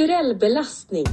Kulturell 0.00 0.34
belastning. 0.34 1.06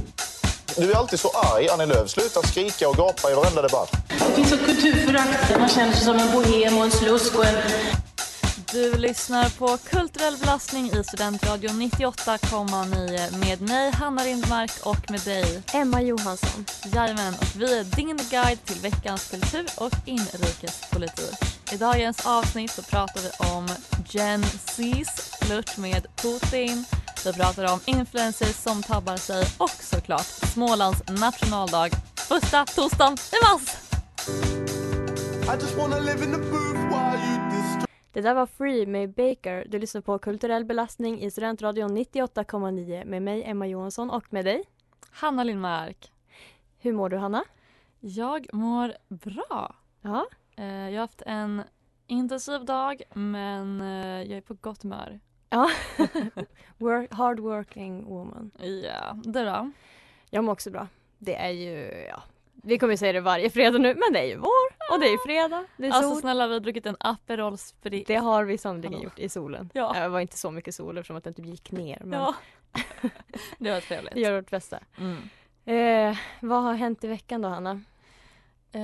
Du 0.76 0.92
är 0.92 0.96
alltid 0.96 1.20
så 1.20 1.28
arg, 1.28 1.68
Annie 1.68 1.86
Lööf. 1.86 2.10
Sluta 2.10 2.42
skrika 2.42 2.88
och 2.88 2.96
gapa 2.96 3.30
i 3.30 3.34
varenda 3.34 3.62
debatt. 3.62 3.90
Det 4.08 4.34
finns 4.34 4.52
ett 4.52 4.66
kulturförakt. 4.66 5.58
Man 5.58 5.68
känner 5.68 5.92
sig 5.92 6.04
som 6.04 6.16
en 6.16 6.32
bohem 6.32 6.78
och 6.78 6.84
en 6.84 6.90
slusk 6.90 7.38
och 7.38 7.44
en... 7.44 7.54
Du 8.72 8.94
lyssnar 8.98 9.58
på 9.58 9.78
Kulturell 9.90 10.36
belastning 10.36 10.86
i 10.86 11.04
Studentradion 11.04 11.82
98,9 11.82 13.38
med 13.38 13.60
mig 13.60 13.90
Hanna 13.90 14.24
Lindmark 14.24 14.70
och 14.82 15.10
med 15.10 15.20
dig 15.20 15.62
Emma 15.72 16.02
Johansson. 16.02 16.64
Jajamän, 16.94 17.34
och 17.34 17.60
vi 17.60 17.78
är 17.78 17.84
din 17.84 18.20
guide 18.30 18.64
till 18.64 18.80
veckans 18.80 19.30
kultur 19.30 19.66
och 19.76 19.92
inrikespolitik. 20.06 21.38
I 21.72 21.76
dagens 21.76 22.26
avsnitt 22.26 22.70
så 22.70 22.82
pratar 22.82 23.20
vi 23.20 23.54
om 23.54 23.68
Gen 24.08 24.42
Z's 24.42 25.44
flört 25.44 25.76
med 25.76 26.06
Putin. 26.16 26.84
Vi 27.26 27.32
pratar 27.32 27.72
om 27.72 27.80
influencers 27.86 28.56
som 28.56 28.82
tabbar 28.82 29.16
sig 29.16 29.44
och 29.58 29.70
såklart 29.70 30.26
Smålands 30.54 31.02
nationaldag 31.20 31.88
första 32.16 32.64
torsdagen 32.64 33.12
i 33.12 33.38
mars. 33.46 33.76
Det 38.12 38.20
där 38.20 38.34
var 38.34 38.46
Free 38.46 38.86
med 38.86 39.10
Baker. 39.12 39.66
Du 39.68 39.78
lyssnar 39.78 40.00
på 40.00 40.18
Kulturell 40.18 40.64
belastning 40.64 41.20
i 41.20 41.30
Studentradion 41.30 41.96
98,9 41.98 43.04
med 43.04 43.22
mig 43.22 43.42
Emma 43.44 43.66
Johansson 43.66 44.10
och 44.10 44.32
med 44.32 44.44
dig. 44.44 44.64
Hanna 45.10 45.44
Lindmark. 45.44 46.12
Hur 46.78 46.92
mår 46.92 47.08
du 47.08 47.16
Hanna? 47.16 47.44
Jag 48.00 48.46
mår 48.52 48.92
bra. 49.08 49.74
Ja. 50.02 50.26
Eh, 50.56 50.64
Jag 50.66 50.92
har 50.92 50.98
haft 51.00 51.22
en 51.26 51.62
intensiv 52.06 52.64
dag 52.64 53.02
men 53.14 53.80
eh, 53.80 54.22
jag 54.22 54.36
är 54.36 54.40
på 54.40 54.54
gott 54.54 54.82
humör. 54.82 55.20
Ja. 55.50 55.70
Work, 56.78 57.12
hard 57.12 57.38
working 57.40 58.04
woman. 58.04 58.50
Ja, 58.84 59.16
du 59.24 59.44
då? 59.44 59.70
Jag 60.30 60.44
mår 60.44 60.52
också 60.52 60.70
bra. 60.70 60.88
Det 61.18 61.34
är 61.34 61.50
ju, 61.50 62.04
ja. 62.08 62.22
Vi 62.62 62.78
kommer 62.78 62.92
ju 62.92 62.96
säga 62.96 63.12
det 63.12 63.20
varje 63.20 63.50
fredag 63.50 63.78
nu 63.78 63.94
men 63.94 64.12
det 64.12 64.18
är 64.18 64.24
ju 64.26 64.36
vår 64.36 64.92
och 64.94 65.00
det 65.00 65.06
är 65.06 65.10
ju 65.12 65.18
fredag. 65.26 65.64
Det 65.76 65.86
är 65.86 65.92
Alltså 65.92 66.10
sol. 66.10 66.20
snälla 66.20 66.46
vi 66.46 66.52
har 66.52 66.60
druckit 66.60 66.86
en 66.86 66.96
Aperol 67.00 67.58
Spritz. 67.58 68.06
Det 68.08 68.16
har 68.16 68.44
vi 68.44 68.58
Hallå. 68.64 69.02
gjort 69.04 69.18
i 69.18 69.28
solen. 69.28 69.70
Ja. 69.74 69.92
Det 69.92 70.08
var 70.08 70.20
inte 70.20 70.38
så 70.38 70.50
mycket 70.50 70.74
sol 70.74 70.98
eftersom 70.98 71.16
att 71.16 71.24
den 71.24 71.34
typ 71.34 71.46
gick 71.46 71.70
ner. 71.72 71.98
Men 72.04 72.20
Ja. 72.20 72.34
det 73.58 73.70
var 73.70 73.80
trevligt. 73.80 74.16
vi 74.16 74.20
gör 74.20 74.36
vårt 74.36 74.50
bästa. 74.50 74.78
Mm. 74.98 75.16
Eh, 75.64 76.16
vad 76.40 76.62
har 76.62 76.74
hänt 76.74 77.04
i 77.04 77.06
veckan 77.08 77.42
då 77.42 77.48
Hanna? 77.48 77.80
Eh, 78.72 78.82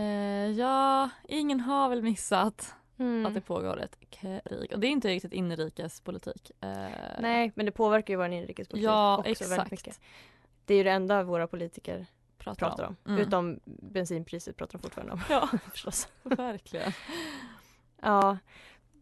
ja, 0.50 1.10
ingen 1.28 1.60
har 1.60 1.89
väl 1.89 2.03
missat 2.03 2.75
Mm. 2.99 3.27
att 3.27 3.34
det 3.34 3.41
pågår 3.41 3.81
ett 3.81 3.97
krig. 4.10 4.41
Och 4.72 4.81
det 4.81 4.87
är 4.87 4.91
inte 4.91 5.09
riktigt 5.09 5.32
inrikespolitik. 5.32 6.50
Eh, 6.60 6.69
Nej, 7.21 7.53
men 7.55 7.66
det 7.66 7.72
påverkar 7.72 8.15
ju 8.15 8.19
vår 8.19 8.27
inrikespolitik 8.28 8.87
Ja, 8.88 9.16
också 9.19 9.27
väldigt 9.27 9.43
exakt. 9.44 9.71
mycket. 9.71 10.00
Det 10.65 10.75
är 10.75 10.78
ju 10.78 10.84
det 10.84 10.91
enda 10.91 11.22
våra 11.22 11.47
politiker 11.47 12.06
pratar, 12.38 12.69
pratar 12.69 12.84
om. 12.84 12.97
Mm. 13.06 13.21
Utom 13.21 13.60
bensinpriset 13.65 14.56
pratar 14.56 14.78
de 14.78 14.83
fortfarande 14.83 15.12
om. 15.12 15.21
Ja, 15.31 15.49
förstås. 15.72 16.09
verkligen. 16.22 16.93
Ja, 18.03 18.38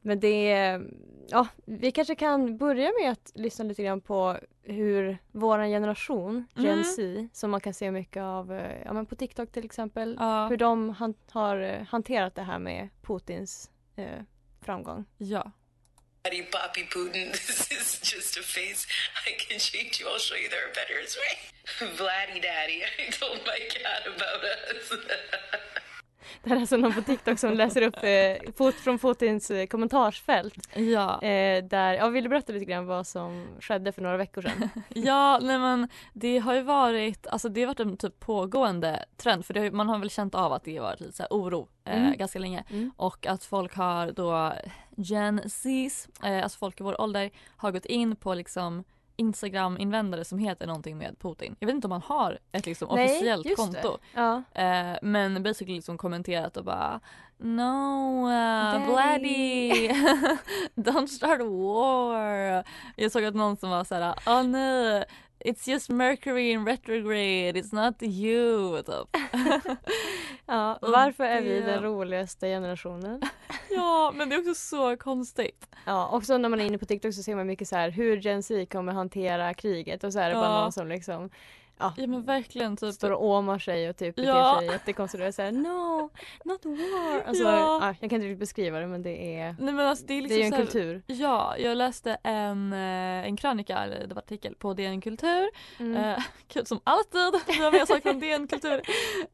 men 0.00 0.20
det... 0.20 0.80
Ja, 1.28 1.46
vi 1.64 1.90
kanske 1.92 2.14
kan 2.14 2.56
börja 2.56 2.90
med 3.02 3.12
att 3.12 3.32
lyssna 3.34 3.64
lite 3.64 3.82
grann 3.82 4.00
på 4.00 4.38
hur 4.62 5.18
vår 5.32 5.58
generation, 5.58 6.46
Gen 6.54 6.72
Mm. 6.72 6.84
Z, 6.84 7.28
som 7.32 7.50
man 7.50 7.60
kan 7.60 7.74
se 7.74 7.90
mycket 7.90 8.20
av 8.22 8.52
eh, 8.52 8.82
ja, 8.84 8.92
men 8.92 9.06
på 9.06 9.14
TikTok 9.16 9.52
till 9.52 9.64
exempel, 9.64 10.16
Ja. 10.20 10.46
hur 10.48 10.56
de 10.56 10.90
han, 10.90 11.14
har 11.30 11.56
eh, 11.60 11.82
hanterat 11.82 12.34
det 12.34 12.42
här 12.42 12.58
med 12.58 12.88
Putins 13.02 13.70
eh, 14.02 14.22
framgång. 14.64 15.04
Ja. 15.18 15.52
Daddy 16.24 16.42
Poppy 16.42 16.84
Putin, 16.84 17.32
this 17.46 17.70
is 17.72 18.00
just 18.00 18.36
a 18.36 18.42
face 18.42 18.86
I 19.26 19.32
can 19.32 19.58
change 19.58 19.98
you. 19.98 20.08
I'll 20.08 20.18
show 20.18 20.36
you 20.36 20.48
there 20.48 20.68
are 20.68 20.72
better 20.72 20.94
way. 20.94 21.34
Vladdy 21.96 22.40
Daddy, 22.40 22.82
I 22.84 23.10
told 23.10 23.40
my 23.44 23.58
cat 23.68 24.06
about 24.06 24.44
us. 24.44 24.92
Det 26.42 26.48
här 26.50 26.56
är 26.56 26.60
alltså 26.60 26.76
någon 26.76 26.92
på 26.94 27.02
TikTok 27.02 27.38
som 27.38 27.52
läser 27.52 27.82
upp 27.82 27.96
eh, 28.02 28.52
fot, 28.56 28.74
från 28.74 28.98
Putins 28.98 29.50
eh, 29.50 29.66
kommentarsfält. 29.66 30.68
Ja. 30.76 31.22
Eh, 31.22 31.64
där, 31.64 31.92
ja, 31.94 32.08
vill 32.08 32.24
du 32.24 32.30
berätta 32.30 32.52
lite 32.52 32.64
grann 32.64 32.86
vad 32.86 33.06
som 33.06 33.46
skedde 33.60 33.92
för 33.92 34.02
några 34.02 34.16
veckor 34.16 34.42
sedan? 34.42 34.68
Ja, 34.88 35.38
nej 35.42 35.58
men 35.58 35.88
det 36.12 36.38
har 36.38 36.54
ju 36.54 36.62
varit, 36.62 37.26
alltså 37.26 37.48
det 37.48 37.60
har 37.60 37.66
varit 37.66 37.80
en 37.80 37.96
typ 37.96 38.20
pågående 38.20 39.04
trend 39.16 39.46
för 39.46 39.54
har, 39.54 39.70
man 39.70 39.88
har 39.88 39.98
väl 39.98 40.10
känt 40.10 40.34
av 40.34 40.52
att 40.52 40.64
det 40.64 40.76
har 40.76 40.84
varit 40.84 41.00
lite 41.00 41.12
så 41.16 41.24
oro 41.30 41.68
eh, 41.84 42.02
Mm. 42.02 42.16
ganska 42.18 42.38
länge 42.38 42.64
Mm. 42.70 42.90
och 42.96 43.26
att 43.26 43.44
folk 43.44 43.74
har 43.74 44.10
då 44.12 44.52
Gen 44.96 45.40
Z's, 45.40 46.08
eh, 46.26 46.42
alltså 46.42 46.58
folk 46.58 46.80
i 46.80 46.84
vår 46.84 47.00
ålder 47.00 47.30
har 47.56 47.70
gått 47.70 47.86
in 47.86 48.16
på 48.16 48.34
liksom 48.34 48.84
Instagram-invändare 49.22 50.24
som 50.24 50.38
heter 50.38 50.66
någonting 50.66 50.98
med 50.98 51.18
Putin. 51.18 51.56
Jag 51.58 51.66
vet 51.66 51.74
inte 51.74 51.86
om 51.86 51.92
han 51.92 52.02
har 52.02 52.38
ett 52.52 52.66
liksom 52.66 52.88
Nej, 52.94 53.04
officiellt 53.04 53.46
just 53.46 53.56
konto. 53.56 53.98
Ja. 54.14 54.42
Eh, 54.54 54.96
men 55.02 55.42
basically 55.42 55.74
liksom 55.74 55.98
kommenterat 55.98 56.56
och 56.56 56.64
bara 56.64 57.00
No, 57.38 58.28
uh, 58.28 58.72
Daddy." 58.72 58.92
Vladdy, 58.92 59.88
don't 60.74 61.06
start 61.06 61.40
a 61.40 61.44
war. 61.44 62.64
Jag 62.96 63.12
såg 63.12 63.24
att 63.24 63.34
någon 63.34 63.56
som 63.56 63.70
var 63.70 63.84
såhär, 63.84 64.14
oh 64.26 64.42
nej, 64.42 65.04
it's 65.44 65.68
just 65.68 65.88
Mercury 65.88 66.50
in 66.50 66.66
retrograde, 66.66 67.60
it's 67.60 67.74
not 67.74 68.02
you. 68.02 68.82
Typ. 68.82 69.22
ja. 70.46 70.78
Varför 70.82 71.24
är 71.24 71.42
vi 71.42 71.60
den 71.60 71.82
roligaste 71.82 72.46
generationen? 72.46 73.22
ja, 73.76 74.12
men 74.16 74.28
det 74.28 74.34
är 74.34 74.38
också 74.40 74.54
så 74.54 74.96
konstigt. 74.96 75.66
Ja, 75.86 76.08
också 76.12 76.38
när 76.38 76.48
man 76.48 76.60
är 76.60 76.64
inne 76.64 76.78
på 76.78 76.86
TikTok 76.86 77.14
så 77.14 77.22
ser 77.22 77.36
man 77.36 77.46
mycket 77.46 77.68
så 77.68 77.76
här 77.76 77.90
hur 77.90 78.16
Gen 78.16 78.42
Z 78.42 78.66
kommer 78.66 78.92
hantera 78.92 79.54
kriget 79.54 80.04
och 80.04 80.12
så 80.12 80.18
är 80.18 80.28
det 80.28 80.34
bara 80.34 80.44
Ja. 80.44 80.60
någon 80.60 80.72
som 80.72 80.88
liksom 80.88 81.30
ja, 81.82 81.92
Ja 81.96 82.06
men 82.06 82.22
verkligen 82.24 82.76
typ. 82.76 82.94
står 82.94 83.10
och 83.10 83.24
åmar 83.26 83.58
sig 83.58 83.88
och 83.90 83.96
typ 83.96 84.16
beter 84.16 84.28
Ja. 84.28 84.56
sig 84.58 84.68
jättekonstigt 84.68 85.24
och 85.28 85.34
såhär 85.34 85.52
no, 85.52 86.10
not 86.44 86.64
war. 86.64 87.22
Alltså, 87.28 87.44
Ja. 87.44 87.58
ja. 87.82 87.86
jag 88.00 88.10
kan 88.10 88.16
inte 88.16 88.26
riktigt 88.26 88.38
beskriva 88.38 88.78
det 88.78 88.86
men 88.86 89.02
det 89.02 89.36
är, 89.40 89.56
Nej 89.60 89.74
men 89.74 89.86
alltså 89.86 90.04
det 90.06 90.14
är 90.14 90.16
det 90.16 90.22
liksom 90.22 90.38
är 90.38 90.40
ju 90.40 90.46
en 90.46 90.52
här- 90.52 90.60
kultur. 90.60 91.02
Ja, 91.06 91.56
jag 91.58 91.76
läste 91.76 92.16
en, 92.22 92.72
eh, 92.72 93.26
en 93.26 93.36
krönika, 93.36 93.78
eller 93.78 94.06
debattartikel 94.06 94.54
på 94.54 94.74
DN 94.74 95.00
Kultur 95.00 95.48
Mm. 95.78 95.96
Eh, 95.96 96.18
kul 96.48 96.66
som 96.66 96.80
alltid, 96.84 97.20
vi 97.46 97.62
har 97.64 97.72
med 97.72 97.88
saker 97.88 98.00
från 98.10 98.20
DN 98.20 98.46
Kultur. 98.48 98.80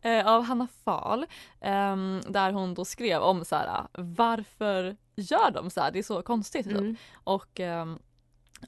Eh, 0.03 0.27
av 0.27 0.43
Hanna 0.43 0.69
Fahl. 0.85 1.27
ehm, 1.61 2.21
där 2.29 2.53
hon 2.53 2.75
då 2.75 2.85
skrev 2.85 3.23
om 3.23 3.45
så 3.45 3.57
här, 3.57 3.87
varför 3.93 4.97
gör 5.17 5.51
de 5.51 5.71
så 5.71 5.81
här? 5.81 5.91
Det 5.91 5.99
är 5.99 6.03
så 6.03 6.23
konstigt. 6.23 6.65
Typ. 6.69 6.79
Mm. 6.79 6.97
Och 7.25 7.61
ehm, 7.61 7.99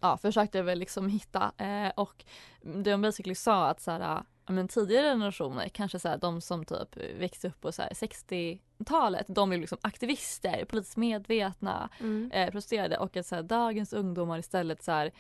ja, 0.01 0.17
försökte 0.17 0.63
väl 0.63 0.79
liksom 0.79 1.09
hitta 1.09 1.53
eh, 1.59 1.93
och 1.97 2.25
det 2.63 2.93
hon 2.93 3.03
basically 3.03 3.35
sa 3.35 3.69
att 3.69 3.81
så 3.81 3.91
här, 3.91 4.23
men 4.47 4.69
tidigare 4.69 5.07
generationer, 5.07 5.69
kanske 5.69 5.99
så 5.99 6.09
här, 6.09 6.19
de 6.19 6.41
som 6.41 6.65
typ 6.65 6.97
växte 7.19 7.49
upp 7.49 7.61
på 7.61 7.73
så 7.73 7.83
här 7.83 7.91
60-talet, 7.91 9.27
de 9.29 9.49
blev 9.49 9.61
liksom 9.61 9.79
aktivister, 9.83 10.65
politiskt 10.65 10.97
medvetna, 10.97 11.89
Mm. 12.01 12.31
eh, 12.33 12.51
protesterade 12.51 12.97
och 12.99 13.17
att 13.17 13.27
så 13.27 13.35
här, 13.35 13.43
dagens 13.43 13.93
ungdomar 13.93 14.39
istället 14.39 14.83
så 14.83 14.93
här, 14.93 15.11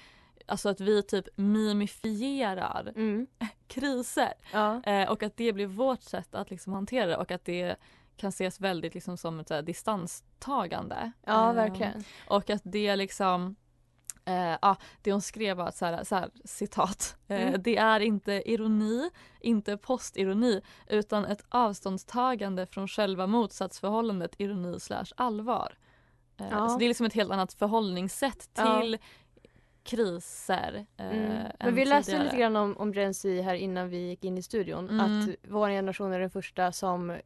alltså 0.46 0.68
att 0.68 0.80
vi 0.80 1.02
typ 1.02 1.26
mimifierar 1.36 2.92
Mm. 2.96 3.26
kriser 3.68 4.32
Ja. 4.52 4.82
eh, 4.84 5.10
och 5.10 5.22
att 5.22 5.36
det 5.36 5.52
blir 5.52 5.66
vårt 5.66 6.02
sätt 6.02 6.34
att 6.34 6.50
liksom 6.50 6.72
hantera 6.72 7.06
det 7.06 7.16
och 7.16 7.30
att 7.30 7.44
det 7.44 7.76
kan 8.16 8.28
ses 8.28 8.60
väldigt 8.60 8.94
liksom 8.94 9.16
som 9.16 9.40
ett 9.40 9.48
så 9.48 9.54
här, 9.54 9.62
distanstagande. 9.62 11.12
Ja, 11.26 11.48
Eh, 11.48 11.54
verkligen. 11.54 12.04
Och 12.28 12.50
att 12.50 12.62
det 12.64 12.96
liksom 12.96 13.56
Eh, 14.24 14.56
ja, 14.62 14.76
det 15.02 15.12
hon 15.12 15.22
skrev 15.22 15.56
var 15.56 15.70
så 15.70 15.84
här, 15.86 16.04
så 16.04 16.14
här, 16.14 16.30
citat. 16.44 17.16
Eh, 17.28 17.40
Mm. 17.48 17.62
Det 17.62 17.76
är 17.76 18.00
inte 18.00 18.32
ironi, 18.50 19.10
inte 19.40 19.76
postironi 19.76 20.60
utan 20.86 21.24
ett 21.24 21.44
avståndstagande 21.48 22.66
från 22.66 22.88
själva 22.88 23.26
motsatsförhållandet 23.26 24.34
ironi 24.38 24.80
slash 24.80 25.06
allvar. 25.16 25.78
Eh, 26.40 26.46
Ja. 26.50 26.68
Så 26.68 26.78
det 26.78 26.84
är 26.84 26.88
liksom 26.88 27.06
ett 27.06 27.14
helt 27.14 27.32
annat 27.32 27.52
förhållningssätt 27.52 28.50
Ja. 28.56 28.98
Kriser. 29.90 30.86
Eh, 30.96 31.06
Mm. 31.06 31.46
Men 31.60 31.74
vi 31.74 31.84
läste 31.84 32.10
tidigare. 32.10 32.24
lite 32.24 32.36
grann 32.36 32.56
om, 32.56 32.76
om 32.76 32.92
Gen 32.92 33.14
Z 33.14 33.42
här 33.42 33.54
innan 33.54 33.88
vi 33.88 33.98
gick 34.08 34.24
in 34.24 34.38
i 34.38 34.42
studion. 34.42 34.88
Mm. 34.88 35.00
Att 35.00 35.28
vår 35.48 35.68
generation 35.68 36.12
är 36.12 36.20
den 36.20 36.30
första 36.30 36.72
som 36.72 37.10
eh, 37.10 37.16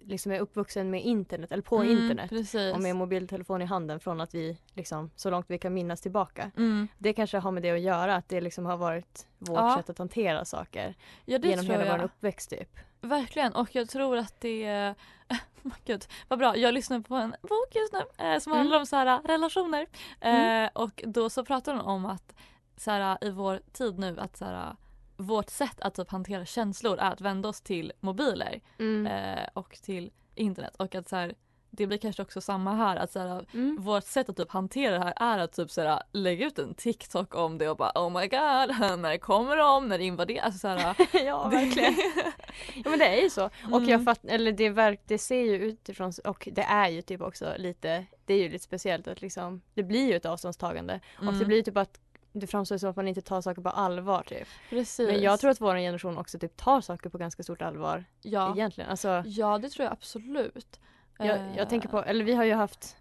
liksom 0.00 0.32
är 0.32 0.40
uppvuxen 0.40 0.90
med 0.90 1.02
internet, 1.04 1.52
eller 1.52 1.62
på 1.62 1.76
Mm, 1.76 1.90
internet. 2.02 2.30
Precis. 2.30 2.74
Och 2.74 2.80
med 2.80 2.96
mobiltelefon 2.96 3.62
i 3.62 3.64
handen 3.64 4.00
från 4.00 4.20
att 4.20 4.34
vi 4.34 4.58
liksom, 4.74 5.10
så 5.16 5.30
långt 5.30 5.46
vi 5.48 5.58
kan 5.58 5.74
minnas 5.74 6.00
tillbaka. 6.00 6.50
mm. 6.56 6.88
Det 6.98 7.12
kanske 7.12 7.38
har 7.38 7.50
med 7.50 7.62
det 7.62 7.70
att 7.70 7.80
göra, 7.80 8.14
att 8.16 8.28
det 8.28 8.40
liksom 8.40 8.66
har 8.66 8.76
varit 8.76 9.26
vårt 9.38 9.58
Ja. 9.58 9.76
sätt 9.78 9.90
att 9.90 9.98
hantera 9.98 10.44
saker 10.44 10.94
Ja 11.24 11.38
genom 11.38 11.66
hela 11.66 11.86
jag. 11.86 11.98
vår 11.98 12.04
uppväxt 12.04 12.50
typ. 12.50 12.78
Verkligen 13.04 13.52
och 13.54 13.74
jag 13.74 13.88
tror 13.88 14.16
att 14.16 14.40
det 14.40 14.94
Gud, 15.84 16.04
vad 16.28 16.38
bra. 16.38 16.56
Jag 16.56 16.74
lyssnar 16.74 17.00
på 17.00 17.14
en 17.14 17.36
bok 17.42 17.74
just 17.74 17.92
nu 17.92 17.98
eh, 18.26 18.38
som 18.38 18.52
Mm. 18.52 18.58
handlar 18.58 18.78
om 18.80 18.86
så 18.86 18.96
här, 18.96 19.20
relationer. 19.22 19.86
Eh, 20.20 20.34
Mm. 20.34 20.70
och 20.74 21.02
då 21.06 21.30
så 21.30 21.44
pratar 21.44 21.72
hon 21.74 21.84
om 21.84 22.06
att 22.06 22.34
så 22.76 22.90
här, 22.90 23.18
i 23.24 23.30
vår 23.30 23.60
tid 23.72 23.98
nu 23.98 24.20
att 24.20 24.36
så 24.36 24.44
här, 24.44 24.76
vårt 25.16 25.50
sätt 25.50 25.80
att 25.80 25.94
typ 25.94 26.10
hantera 26.10 26.44
känslor 26.44 26.98
är 26.98 27.10
att 27.12 27.20
vända 27.20 27.48
oss 27.48 27.60
till 27.60 27.92
mobiler 28.00 28.60
Mm. 28.78 29.06
eh, 29.06 29.48
och 29.52 29.78
till 29.82 30.10
internet 30.34 30.76
och 30.76 30.94
att 30.94 31.08
så 31.08 31.16
här, 31.16 31.34
det 31.76 31.86
blir 31.86 31.98
kanske 31.98 32.22
också 32.22 32.40
samma 32.40 32.74
här 32.74 32.96
att 32.96 33.10
så 33.12 33.18
här, 33.18 33.46
Mm. 33.54 33.76
vårt 33.80 34.04
sätt 34.04 34.28
att 34.28 34.36
typ 34.36 34.50
hantera 34.50 34.98
det 34.98 35.04
här 35.04 35.14
är 35.16 35.38
att 35.38 35.52
typ 35.52 35.70
så 35.70 35.80
här, 35.80 36.02
lägga 36.12 36.46
ut 36.46 36.58
en 36.58 36.74
TikTok 36.74 37.34
om 37.34 37.58
det 37.58 37.68
och 37.68 37.76
bara 37.76 37.92
oh 37.94 38.10
my 38.20 38.26
god 38.28 38.98
när 39.00 39.16
kommer 39.18 39.56
de, 39.56 39.88
när 39.88 39.98
det 39.98 40.04
invaderar, 40.04 40.44
alltså 40.44 40.58
så 40.58 40.68
här, 40.68 40.96
ja, 41.26 41.48
det- 41.50 41.56
verkligen. 41.56 41.94
ja 42.84 42.90
men 42.90 42.98
det 42.98 43.06
är 43.18 43.22
ju 43.22 43.30
så. 43.30 43.44
Och 43.44 43.50
jag 43.82 43.88
Mm. 43.90 44.04
fatt, 44.04 44.24
eller 44.24 44.52
det, 44.52 44.70
verk, 44.70 45.00
det 45.06 45.18
ser 45.18 45.40
ju 45.40 45.54
utifrån, 45.54 46.12
och 46.24 46.48
det 46.52 46.62
är 46.62 46.88
ju 46.88 47.02
typ 47.02 47.20
också 47.20 47.54
lite, 47.56 48.04
det 48.24 48.34
är 48.34 48.38
ju 48.38 48.48
lite 48.48 48.64
speciellt 48.64 49.08
att 49.08 49.20
liksom, 49.22 49.60
det 49.74 49.82
blir 49.82 50.06
ju 50.08 50.14
ett 50.16 50.26
avståndstagande. 50.26 51.00
Och 51.18 51.24
det 51.24 51.30
Mm. 51.30 51.46
blir 51.46 51.56
ju 51.56 51.62
typ 51.62 51.76
att 51.76 52.00
det 52.36 52.46
framstår 52.46 52.78
som 52.78 52.90
att 52.90 52.96
man 52.96 53.08
inte 53.08 53.20
tar 53.22 53.40
saker 53.40 53.62
på 53.62 53.68
allvar 53.68 54.22
typ. 54.28 54.48
Precis. 54.70 55.08
Men 55.08 55.22
jag 55.22 55.40
tror 55.40 55.50
att 55.50 55.60
vår 55.60 55.74
generation 55.76 56.18
också 56.18 56.38
typ 56.38 56.56
tar 56.56 56.80
saker 56.80 57.10
på 57.10 57.18
ganska 57.18 57.42
stort 57.42 57.62
allvar 57.62 58.04
ja. 58.22 58.52
egentligen. 58.54 58.90
Alltså, 58.90 59.22
Ja 59.26 59.58
det 59.58 59.68
tror 59.68 59.84
jag 59.84 59.92
absolut. 59.92 60.80
Jag, 61.18 61.36
Eh, 61.36 61.56
jag 61.56 61.68
tänker 61.68 61.88
på, 61.88 62.02
eller 62.04 62.24
vi 62.24 62.34
har 62.34 62.44
ju 62.44 62.54
haft 62.54 62.96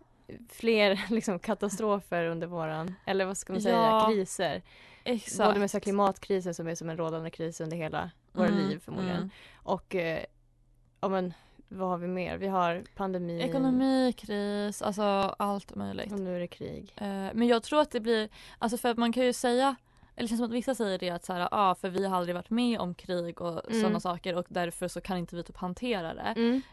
fler 0.50 1.02
liksom, 1.10 1.40
katastrofer 1.40 2.26
under 2.26 2.48
våran, 2.48 2.96
eller 3.06 3.26
vad 3.26 3.38
ska 3.38 3.54
man 3.54 3.62
säga, 3.62 3.76
Ja, 3.76 4.08
kriser. 4.10 4.62
Exakt. 5.04 5.50
Både 5.50 5.60
med 5.60 5.72
så 5.72 5.80
klimatkrisen 5.80 6.54
som 6.54 6.68
är 6.68 6.76
som 6.76 6.90
en 6.90 6.98
rådande 6.98 7.30
kris 7.30 7.62
under 7.62 7.78
hela 7.78 8.12
våra 8.32 8.48
Mm, 8.48 8.68
liv 8.70 8.80
förmodligen. 8.86 9.18
mm. 9.18 9.30
Och 9.64 9.96
eh, 9.96 10.24
ja 11.02 11.08
men 11.08 11.34
vad 11.68 11.90
har 11.90 11.98
vi 11.98 12.08
mer? 12.08 12.38
Vi 12.38 12.48
har 12.48 12.84
pandemi 12.96 13.42
Ekonomi, 13.42 14.14
kris, 14.18 14.82
alltså 14.82 15.04
allt 15.40 15.76
möjligt. 15.76 16.12
och 16.14 16.20
nu 16.20 16.36
är 16.36 16.40
det 16.40 16.48
krig. 16.48 16.94
Eh, 16.98 17.08
men 17.34 17.48
jag 17.48 17.64
tror 17.64 17.82
att 17.82 17.92
det 17.92 18.00
blir, 18.00 18.30
alltså 18.58 18.78
för 18.78 18.90
att 18.90 18.98
man 18.98 19.14
kan 19.14 19.26
ju 19.26 19.34
säga 19.34 19.76
eller 20.16 20.24
det 20.24 20.28
känns 20.28 20.40
som 20.40 20.46
att 20.46 20.52
vissa 20.52 20.76
säger 20.76 20.98
det 21.00 21.10
att 21.10 21.26
så 21.26 21.34
här, 21.34 21.48
ah, 21.52 21.76
för 21.76 21.90
vi 21.90 22.06
har 22.06 22.18
aldrig 22.18 22.36
varit 22.36 22.50
med 22.50 22.80
om 22.80 22.96
krig 22.96 23.42
och 23.42 23.70
Mm. 23.70 23.82
sådana 23.82 24.00
saker 24.00 24.36
och 24.36 24.46
därför 24.50 24.88
så 24.88 25.02
kan 25.02 25.18
inte 25.18 25.36
vi 25.36 25.44
typ 25.44 25.58
hantera 25.58 26.14
det. 26.14 26.22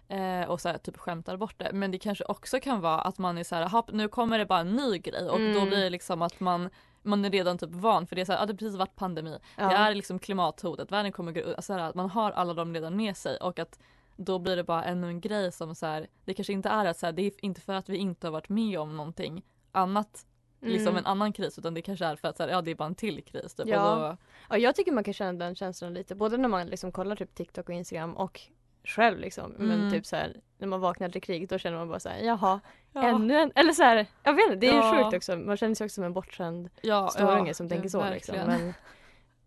Mm. 0.09 0.43
Eh, 0.43 0.49
och 0.51 0.61
så 0.61 0.69
här, 0.69 0.79
typ 0.79 0.97
skämtar 0.99 1.37
bort 1.37 1.55
det. 1.59 1.71
Men 1.73 1.91
det 1.91 1.99
kanske 1.99 2.25
också 2.25 2.61
kan 2.61 2.81
vara 2.81 3.01
att 3.01 3.19
man 3.19 3.39
är 3.39 3.45
så 3.45 3.55
här, 3.55 3.69
"Hopp, 3.69 3.93
nu 3.93 4.09
kommer 4.09 4.39
det 4.39 4.47
bara 4.47 4.61
en 4.61 4.77
ny 4.77 4.99
grej 4.99 5.29
och 5.31 5.39
då 5.39 5.45
Mm. 5.45 5.69
blir 5.69 5.79
det 5.81 5.91
liksom 5.91 6.23
att 6.23 6.41
man 6.41 6.71
man 7.03 7.25
är 7.25 7.31
redan 7.31 7.59
typ 7.59 7.71
van 7.71 8.07
för 8.07 8.17
det 8.17 8.23
är 8.23 8.25
så 8.27 8.33
här, 8.33 8.43
ah, 8.43 8.47
det 8.47 8.53
har 8.53 8.57
precis 8.59 8.77
varit 8.79 8.97
pandemi. 8.97 9.39
Ja. 9.57 9.69
Det 9.69 9.75
är 9.75 9.95
liksom 9.95 10.19
klimathotet, 10.19 10.93
världen 10.93 11.13
kommer 11.13 11.33
gå 11.33 11.41
alltså, 11.49 11.63
så 11.63 11.73
här, 11.73 11.81
att 11.81 11.95
Man 11.95 12.11
har 12.11 12.31
alla 12.31 12.55
dem 12.55 12.75
redan 12.75 12.97
med 12.97 13.17
sig 13.17 13.37
och 13.37 13.59
att 13.59 13.79
då 14.17 14.39
blir 14.39 14.57
det 14.57 14.65
bara 14.65 14.85
ännu 14.85 15.07
en 15.07 15.21
grej 15.21 15.53
som 15.53 15.75
så 15.75 15.87
här, 15.87 16.07
det 16.25 16.35
kanske 16.35 16.53
inte 16.53 16.69
är 16.69 16.85
att 16.87 16.99
så 16.99 17.07
här, 17.07 17.13
det 17.13 17.23
är 17.23 17.33
inte 17.45 17.61
för 17.61 17.75
att 17.75 17.89
vi 17.89 17.97
inte 17.97 18.27
har 18.27 18.33
varit 18.33 18.49
med 18.49 18.79
om 18.81 18.97
någonting 18.97 19.43
annat, 19.73 20.27
liksom 20.61 20.89
Mm. 20.89 20.97
en 20.99 21.07
annan 21.07 21.33
kris 21.33 21.59
utan 21.59 21.75
det 21.75 21.83
kanske 21.83 22.05
är 22.07 22.17
för 22.17 22.29
att 22.29 22.37
så 22.37 22.43
här, 22.43 22.51
ja 22.51 22.63
det 22.63 22.71
är 22.71 22.75
bara 22.75 22.87
en 22.89 22.95
till 22.95 23.23
kris. 23.25 23.55
Typ, 23.55 23.67
Ja. 23.69 23.95
då, 23.95 24.17
Ja, 24.51 24.59
jag 24.59 24.75
tycker 24.75 24.93
man 24.93 25.05
kan 25.05 25.15
känna 25.15 25.33
den 25.45 25.55
känslan 25.55 25.95
lite, 25.95 26.15
både 26.15 26.37
när 26.37 26.49
man 26.49 26.67
liksom 26.67 26.93
kollar 26.93 27.17
typ 27.17 27.35
TikTok 27.35 27.69
och 27.69 27.75
Instagram 27.75 28.17
och 28.17 28.41
själv 28.85 29.19
liksom. 29.19 29.55
Men 29.59 29.79
Mm. 29.81 29.91
typ 29.93 30.07
så 30.07 30.17
här, 30.17 30.37
när 30.59 30.67
man 30.69 30.81
vaknar 30.81 31.09
till 31.09 31.23
krig 31.23 31.49
då 31.49 31.59
känner 31.59 31.79
man 31.79 31.89
bara 31.89 32.01
så 32.01 32.09
här, 32.09 32.19
jaha, 32.21 32.61
ja, 32.93 33.03
ännu 33.03 33.35
en, 33.37 33.53
eller 33.55 33.73
så 33.73 33.83
här, 33.83 34.07
jag 34.23 34.35
vet 34.35 34.45
inte, 34.45 34.57
det 34.57 34.69
är 34.69 34.75
Ja. 34.77 35.03
sjukt 35.05 35.17
också. 35.17 35.37
Man 35.37 35.57
känner 35.57 35.75
sig 35.75 35.85
också 35.85 35.95
som 35.95 36.05
en 36.05 36.13
bortskämd 36.13 36.71
ja, 36.83 37.09
storunge 37.09 37.55
som 37.55 37.69
tänker 37.69 37.89
så 37.89 38.11
liksom. 38.11 38.37
Men 38.47 38.75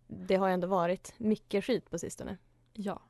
det 0.08 0.36
har 0.36 0.48
ju 0.48 0.54
ändå 0.54 0.68
varit 0.68 1.14
mycket 1.18 1.66
skit 1.66 1.90
på 1.90 2.00
sistone. 2.00 2.38
Ja. 2.74 3.02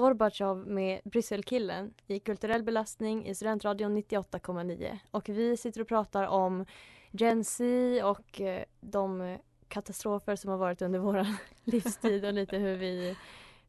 Gorbatjov 0.00 0.66
med 0.66 1.00
Brysselkillen 1.04 1.94
i 2.06 2.18
Kulturell 2.18 2.62
belastning 2.62 3.26
i 3.26 3.34
Studentradion 3.34 3.96
98,9. 3.96 4.98
Och 5.10 5.28
vi 5.28 5.56
sitter 5.56 5.80
och 5.80 5.88
pratar 5.88 6.26
om 6.26 6.66
Gen 7.10 7.44
Z 7.44 7.64
och 8.04 8.40
eh, 8.40 8.64
de 8.80 9.38
katastrofer 9.68 10.36
som 10.36 10.50
har 10.50 10.56
varit 10.58 10.82
under 10.82 10.98
vår 10.98 11.26
livstid 11.64 12.24
och 12.24 12.32
lite 12.32 12.56
hur 12.58 12.76
vi 12.76 13.16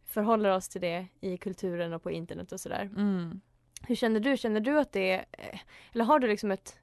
förhåller 0.05 0.49
oss 0.49 0.67
till 0.69 0.81
det 0.81 1.07
i 1.21 1.37
kulturen 1.37 1.93
och 1.93 2.03
på 2.03 2.11
internet 2.11 2.51
och 2.51 2.59
sådär. 2.59 2.89
Mm. 2.95 3.41
Hur 3.87 3.95
känner 3.95 4.19
du? 4.19 4.37
Känner 4.37 4.59
du 4.59 4.79
att 4.79 4.91
det 4.91 5.11
är, 5.11 5.25
eh, 5.31 5.59
eller 5.93 6.05
har 6.05 6.19
du 6.19 6.27
liksom 6.27 6.51
ett 6.51 6.77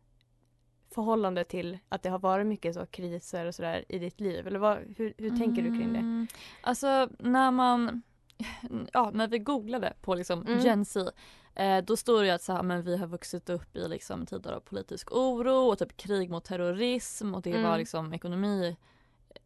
förhållande 0.94 1.44
till 1.44 1.78
att 1.88 2.02
det 2.02 2.08
har 2.10 2.18
varit 2.18 2.46
mycket 2.46 2.74
så 2.74 2.86
kriser 2.86 3.46
och 3.46 3.54
sådär 3.54 3.84
i 3.88 3.98
ditt 3.98 4.20
liv? 4.20 4.46
Eller 4.46 4.58
vad, 4.58 4.78
hur, 4.96 5.14
hur 5.18 5.30
tänker 5.38 5.62
du 5.62 5.68
kring 5.68 5.92
det? 5.92 5.98
Mm, 5.98 6.26
Alltså 6.60 7.08
när 7.18 7.50
man, 7.50 8.02
ja 8.92 9.10
när 9.14 9.28
vi 9.28 9.38
googlade 9.38 9.92
på 10.00 10.14
liksom 10.14 10.46
Mm. 10.46 10.60
Gen 10.60 10.84
Z 10.84 11.12
eh, 11.54 11.84
då 11.84 11.96
står 11.96 12.22
det 12.22 12.30
att 12.30 12.42
så 12.42 12.52
här, 12.52 12.62
men 12.62 12.82
vi 12.82 12.96
har 12.96 13.06
vuxit 13.06 13.50
upp 13.50 13.76
i 13.76 13.88
liksom 13.88 14.26
tider 14.26 14.52
av 14.52 14.60
politisk 14.60 15.12
oro 15.12 15.52
och 15.68 15.78
typ 15.78 15.96
krig 15.96 16.30
mot 16.30 16.44
terrorism 16.44 17.34
och 17.34 17.42
det 17.42 17.50
Mm. 17.50 17.62
var 17.70 17.78
liksom 17.78 18.12
ekonomi 18.14 18.76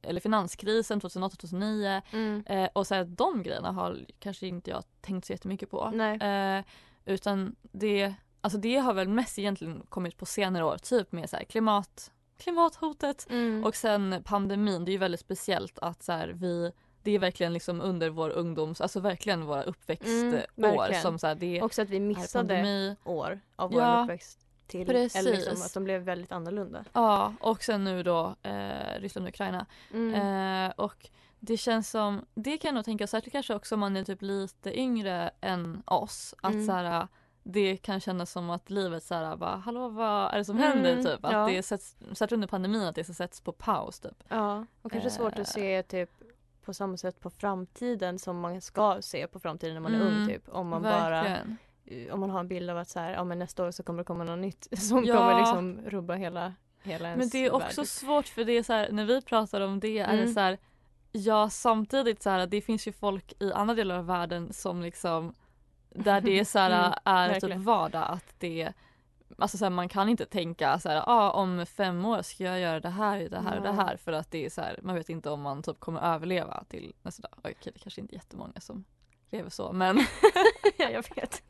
eller 0.03 0.21
finanskrisen 0.21 1.01
2008-2009 1.01 2.03
Mm. 2.13 2.43
eh, 2.47 2.69
och 2.73 2.87
så 2.87 2.95
här, 2.95 3.05
de 3.05 3.43
grejerna 3.43 3.73
har 3.73 3.99
kanske 4.19 4.47
inte 4.47 4.71
jag 4.71 4.85
tänkt 5.01 5.25
så 5.27 5.33
jättemycket 5.33 5.71
på. 5.71 5.91
Eh, 6.59 6.65
utan 7.05 7.57
det, 7.63 8.15
alltså 8.41 8.59
det 8.59 8.77
har 8.77 8.95
väl 8.95 9.09
mest 9.09 9.39
egentligen 9.39 9.83
kommit 9.89 10.17
på 10.17 10.27
senare 10.27 10.65
år, 10.65 10.79
typ 10.79 11.13
med 11.13 11.31
så 11.31 11.37
här, 11.37 11.45
klimat, 11.45 12.13
klimathotet 12.39 13.27
Mm. 13.31 13.65
och 13.65 13.77
sen 13.77 14.23
pandemin, 14.25 14.85
det 14.85 14.91
är 14.91 14.93
ju 14.93 14.99
väldigt 14.99 15.21
speciellt 15.21 15.79
att 15.79 16.03
så 16.03 16.13
här, 16.13 16.29
vi 16.29 16.73
det 17.03 17.11
är 17.13 17.19
verkligen 17.19 17.53
liksom 17.53 17.81
under 17.81 18.11
vår 18.11 18.31
ungdoms, 18.31 18.81
alltså 18.81 19.01
verkligen 19.01 19.47
våra 19.47 19.63
Mm, 19.63 19.69
uppväxtår 19.71 20.43
verkligen. 20.57 21.03
som 21.03 21.19
så 21.19 21.27
här, 21.27 21.35
det 21.35 21.63
Också 21.63 21.83
att 21.83 21.89
vi 21.89 21.97
är 21.97 22.01
missade 22.01 22.97
år 23.05 23.41
av 23.57 23.71
vår 23.73 23.83
Ja, 23.83 24.03
uppväxt 24.03 24.39
till 24.67 24.87
precis. 24.87 25.17
eller 25.21 25.31
liksom 25.37 25.63
att 25.63 25.75
de 25.75 25.85
blev 25.85 26.03
väldigt 26.03 26.33
annorlunda. 26.33 26.85
Ja, 26.93 27.35
och 27.41 27.63
sen 27.65 27.85
nu 27.85 28.03
då 28.03 28.35
eh, 28.43 29.01
Ryssland 29.01 29.27
och 29.27 29.35
Ukraina. 29.35 29.67
Mm. 29.93 30.15
Eh, 30.67 30.73
och 30.77 31.09
det 31.41 31.57
känns 31.57 31.91
som, 31.91 32.27
det 32.35 32.59
kan 32.59 32.69
jag 32.69 32.75
nog 32.75 32.85
tänka, 32.85 33.07
särskilt 33.07 33.33
kanske 33.33 33.55
också 33.55 33.75
om 33.75 33.81
man 33.81 33.97
är 33.97 34.05
typ 34.05 34.23
lite 34.23 34.79
yngre 34.81 35.31
än 35.41 35.83
oss, 35.87 36.35
att 36.43 36.53
Mm. 36.53 36.67
så 36.67 36.73
här, 36.73 37.09
det 37.45 37.77
kan 37.77 38.01
kännas 38.01 38.31
som 38.33 38.51
att 38.51 38.71
livet 38.71 39.03
så 39.03 39.15
här, 39.15 39.37
bara, 39.37 39.57
hallå 39.57 39.89
vad 39.89 40.33
är 40.35 40.39
det 40.39 40.45
som 40.45 40.57
Mm, 40.59 40.69
händer 40.85 41.03
typ? 41.13 41.25
Att 41.25 41.33
ja. 41.33 41.47
det 41.47 41.63
sätts, 41.63 41.97
särskilt 42.01 42.33
under 42.33 42.49
pandemin 42.49 42.83
att 42.83 42.95
det 42.95 43.05
så 43.05 43.15
sätts 43.15 43.41
på 43.41 43.53
paus 43.53 44.01
typ. 44.01 44.25
Ja, 44.29 44.67
och 44.83 44.93
kanske 44.93 45.11
svårt 45.11 45.35
Eh. 45.37 45.41
att 45.41 45.49
se 45.49 45.83
typ 45.83 46.11
på 46.65 46.75
samma 46.75 46.97
sätt 46.97 47.21
på 47.21 47.31
framtiden 47.31 48.19
som 48.19 48.41
man 48.41 48.61
ska 48.61 48.99
se 49.03 49.27
på 49.27 49.41
framtiden 49.41 49.75
när 49.75 49.81
man 49.81 49.95
är 49.95 50.01
Mm, 50.01 50.17
ung 50.21 50.29
typ. 50.29 50.49
Om 50.49 50.69
man 50.69 50.83
bara 50.83 51.23
Verkligen. 51.23 51.57
om 52.13 52.21
man 52.21 52.31
har 52.31 52.41
en 52.41 52.49
bild 52.49 52.71
av 52.71 52.79
att 52.79 52.89
så 52.89 53.01
här, 53.01 53.13
ja 53.13 53.25
men 53.25 53.39
nästa 53.39 53.65
år 53.67 53.71
så 53.71 53.83
kommer 53.83 53.99
det 53.99 54.05
komma 54.05 54.25
något 54.25 54.39
nytt 54.39 54.69
som 54.79 55.05
Ja. 55.05 55.17
kommer 55.17 55.39
liksom 55.39 55.81
rubba 55.87 56.15
hela, 56.15 56.55
hela 56.83 57.09
ens 57.09 57.19
Men 57.19 57.29
det 57.29 57.47
är 57.47 57.55
också 57.55 57.81
typ. 57.83 57.91
svårt 57.91 58.29
för 58.29 58.45
det 58.45 58.53
är 58.53 58.63
så 58.63 58.73
här, 58.73 58.89
när 58.93 59.05
vi 59.05 59.23
pratar 59.23 59.61
om 59.61 59.81
det 59.81 59.99
är 59.99 60.07
det 60.07 60.23
Mm. 60.23 60.35
så 60.35 60.41
här, 60.41 60.59
ja 61.13 61.51
samtidigt 61.51 62.23
så 62.23 62.31
här, 62.31 62.47
det 62.47 62.61
finns 62.61 62.89
ju 62.89 62.93
folk 62.93 63.33
i 63.43 63.53
andra 63.53 63.75
delar 63.75 63.97
av 63.99 64.07
världen 64.07 64.53
som 64.53 64.83
liksom 64.83 65.35
där 65.95 66.21
det 66.21 66.39
är 66.41 66.45
så 66.45 66.59
här, 66.59 66.71
Mm, 66.87 66.93
är 67.05 67.29
verkligen. 67.29 67.59
typ 67.59 67.67
vardag 67.67 68.05
att 68.09 68.35
det 68.39 68.73
Alltså 69.39 69.59
så 69.59 69.65
här, 69.65 69.71
man 69.71 69.89
kan 69.89 70.09
inte 70.09 70.27
tänka 70.27 70.79
så 70.79 70.89
här, 70.89 71.03
ah, 71.07 71.31
om 71.31 71.67
fem 71.67 72.05
år 72.05 72.23
ska 72.23 72.45
jag 72.45 72.61
göra 72.61 72.81
det 72.81 72.89
här, 72.89 73.29
det 73.29 73.41
här 73.41 73.57
och 73.57 73.63
det 73.63 73.73
här 73.73 73.97
för 73.97 74.13
att 74.13 74.31
det 74.31 74.45
är 74.47 74.51
så 74.51 74.61
här, 74.61 74.79
man 74.83 74.95
vet 74.95 75.09
inte 75.09 75.31
om 75.31 75.41
man 75.43 75.63
typ 75.63 75.81
kommer 75.81 76.01
överleva 76.15 76.65
till 76.69 76.93
nästa 77.03 77.23
dag. 77.23 77.31
Okej, 77.39 77.55
det 77.75 77.79
kanske 77.79 78.01
inte 78.01 78.15
är 78.15 78.17
jättemånga 78.17 78.61
som 78.61 78.85
lever 79.31 79.51
så 79.51 79.73
men 79.73 79.99
ja, 80.79 80.91
jag 80.91 81.03
vet 81.03 81.19
inte. 81.19 81.43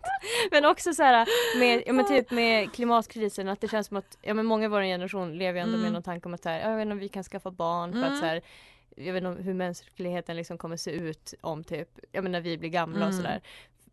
Men 0.50 0.64
också 0.64 0.94
så 0.94 1.02
här 1.02 1.26
med, 1.58 1.82
ja, 1.86 1.92
men 1.92 2.06
typ 2.08 2.30
med 2.30 2.72
klimatkrisen 2.72 3.48
att 3.48 3.60
det 3.60 3.68
känns 3.68 3.86
som 3.86 3.96
att 3.96 4.18
ja, 4.22 4.34
men 4.34 4.46
många 4.46 4.64
i 4.64 4.68
vår 4.68 4.82
generation 4.82 5.38
lever 5.38 5.60
ändå 5.60 5.72
Mm. 5.72 5.82
med 5.82 5.92
någon 5.92 6.02
tanke 6.02 6.28
om 6.28 6.34
att 6.34 6.42
så 6.42 6.48
här, 6.48 6.60
ja, 6.60 6.68
jag 6.70 6.76
vet 6.76 6.82
inte 6.82 6.92
om 6.92 6.98
vi 6.98 7.08
kan 7.08 7.24
skaffa 7.24 7.50
barn 7.50 7.92
för 7.92 7.98
Mm. 7.98 8.12
att 8.12 8.18
så 8.18 8.24
här, 8.26 8.40
jag 8.96 9.12
vet 9.12 9.24
inte 9.24 9.42
hur 9.42 9.54
mänskligheten 9.54 10.36
liksom 10.36 10.58
kommer 10.58 10.76
se 10.76 10.90
ut 10.90 11.34
om 11.40 11.64
typ, 11.64 11.88
ja 12.12 12.22
men 12.22 12.32
när 12.32 12.40
vi 12.40 12.58
blir 12.58 12.70
gamla 12.70 13.06
och 13.06 13.12
Mm. 13.12 13.16
sådär. 13.16 13.40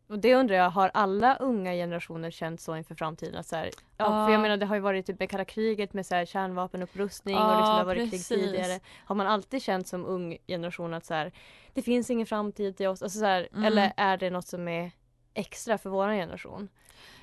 Och 0.09 0.19
det 0.19 0.35
undrar 0.35 0.55
jag, 0.55 0.69
har 0.69 0.91
alla 0.93 1.35
unga 1.35 1.73
generationer 1.73 2.31
känt 2.31 2.61
så 2.61 2.75
inför 2.75 2.95
framtiden? 2.95 3.43
Så 3.43 3.55
här, 3.55 3.69
ja, 3.97 4.05
för 4.05 4.11
Ja. 4.13 4.31
jag 4.31 4.41
menar 4.41 4.57
det 4.57 4.65
har 4.65 4.75
ju 4.75 4.81
varit 4.81 5.05
typ 5.05 5.19
med 5.19 5.29
kalla 5.29 5.45
kriget 5.45 5.93
med 5.93 6.05
så 6.05 6.15
här 6.15 6.25
kärnvapenupprustning 6.25 7.35
och 7.35 7.41
Ja, 7.41 7.57
liksom 7.57 7.73
det 7.73 7.77
har 7.79 7.85
varit 7.85 8.11
precis. 8.11 8.27
krig 8.27 8.39
tidigare. 8.39 8.79
Har 9.05 9.15
man 9.15 9.27
alltid 9.27 9.61
känt 9.61 9.87
som 9.87 10.05
ung 10.05 10.37
generation 10.47 10.93
att 10.93 11.05
så 11.05 11.13
här, 11.13 11.31
det 11.73 11.81
finns 11.81 12.09
ingen 12.09 12.27
framtid 12.27 12.77
till 12.77 12.87
oss? 12.87 13.03
Alltså 13.03 13.19
så 13.19 13.25
här, 13.25 13.47
Mm. 13.53 13.63
Eller 13.65 13.93
är 13.97 14.17
det 14.17 14.29
något 14.29 14.47
som 14.47 14.67
är 14.67 14.91
extra 15.33 15.77
för 15.77 15.89
vår 15.89 16.07
generation? 16.09 16.69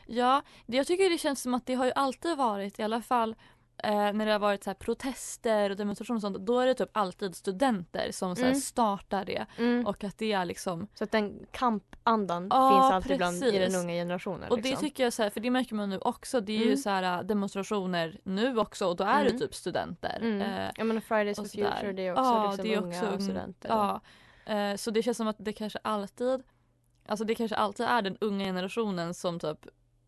Ja, 0.07 0.43
det, 0.67 0.77
jag 0.77 0.87
tycker 0.87 1.11
det 1.11 1.19
känns 1.19 1.43
som 1.43 1.55
att 1.55 1.67
det 1.67 1.75
har 1.75 1.85
ju 1.85 1.93
alltid 1.95 2.37
varit 2.37 2.79
i 2.79 2.83
alla 2.83 3.03
fall 3.03 3.35
eh, 3.83 4.13
när 4.13 4.27
det 4.27 4.33
har 4.33 4.39
varit 4.39 4.65
så 4.65 4.75
protester 4.75 5.71
och 5.71 5.77
demonstrationer 5.77 6.17
och 6.19 6.23
sånt, 6.23 6.37
då 6.47 6.61
är 6.61 6.67
det 6.67 6.75
typ 6.75 6.89
alltid 6.93 7.37
studenter 7.37 8.13
som 8.13 8.37
så 8.37 8.43
Mm. 8.43 8.55
startar 8.55 9.25
det. 9.25 9.47
Mm. 9.59 9.87
Och 9.87 10.05
att 10.05 10.19
det 10.19 10.33
är 10.33 10.45
liksom 10.45 10.89
Så 10.95 11.05
att 11.05 11.11
den 11.11 11.47
kampandan 11.51 12.47
Ja, 12.51 12.71
finns 12.71 12.93
alltid 12.93 13.17
bland 13.17 13.37
i 13.37 13.41
den 13.51 13.53
precis. 13.53 13.77
unga 13.83 13.93
generationen. 13.95 14.51
Och 14.51 14.57
det 14.57 14.63
liksom. 14.63 14.85
tycker 14.89 15.03
jag 15.05 15.13
så 15.13 15.23
här, 15.23 15.31
för 15.31 15.41
det 15.41 15.51
märker 15.51 15.75
man 15.75 15.91
nu 15.91 15.99
också, 15.99 16.41
det 16.41 16.53
är 16.53 16.59
ju 16.59 16.65
Mm. 16.65 16.77
så 16.77 16.91
här 16.91 17.23
demonstrationer 17.23 18.21
nu 18.25 18.59
också 18.59 18.87
och 18.87 18.97
då 18.97 19.05
är 19.05 19.21
Mm. 19.21 19.33
det 19.33 19.39
typ 19.39 19.55
studenter. 19.55 20.19
Mm. 20.23 20.41
Eh, 20.41 20.71
jag 20.77 20.87
menar 20.87 21.01
Fridays 21.01 21.37
for. 21.37 21.45
Future 21.45 21.93
det 21.93 22.07
är 22.07 22.13
också 22.13 22.25
Ja, 22.25 22.47
liksom 22.47 22.65
det 22.69 22.75
är 22.75 22.79
unga 22.83 23.03
också 23.13 23.25
studenter. 23.25 23.69
Ja, 23.69 24.01
eh, 24.55 24.77
så 24.77 24.91
det 24.91 25.03
känns 25.03 25.17
som 25.17 25.29
att 25.29 25.37
det 25.39 25.53
kanske 25.53 25.79
alltid 25.83 26.43
Alltså 27.09 27.25
det 27.25 27.35
kanske 27.35 27.57
alltid 27.57 27.87
är 27.87 28.03
den 28.03 28.17
unga 28.21 28.45
generationen 28.45 29.15
som 29.15 29.41
typ 29.41 29.67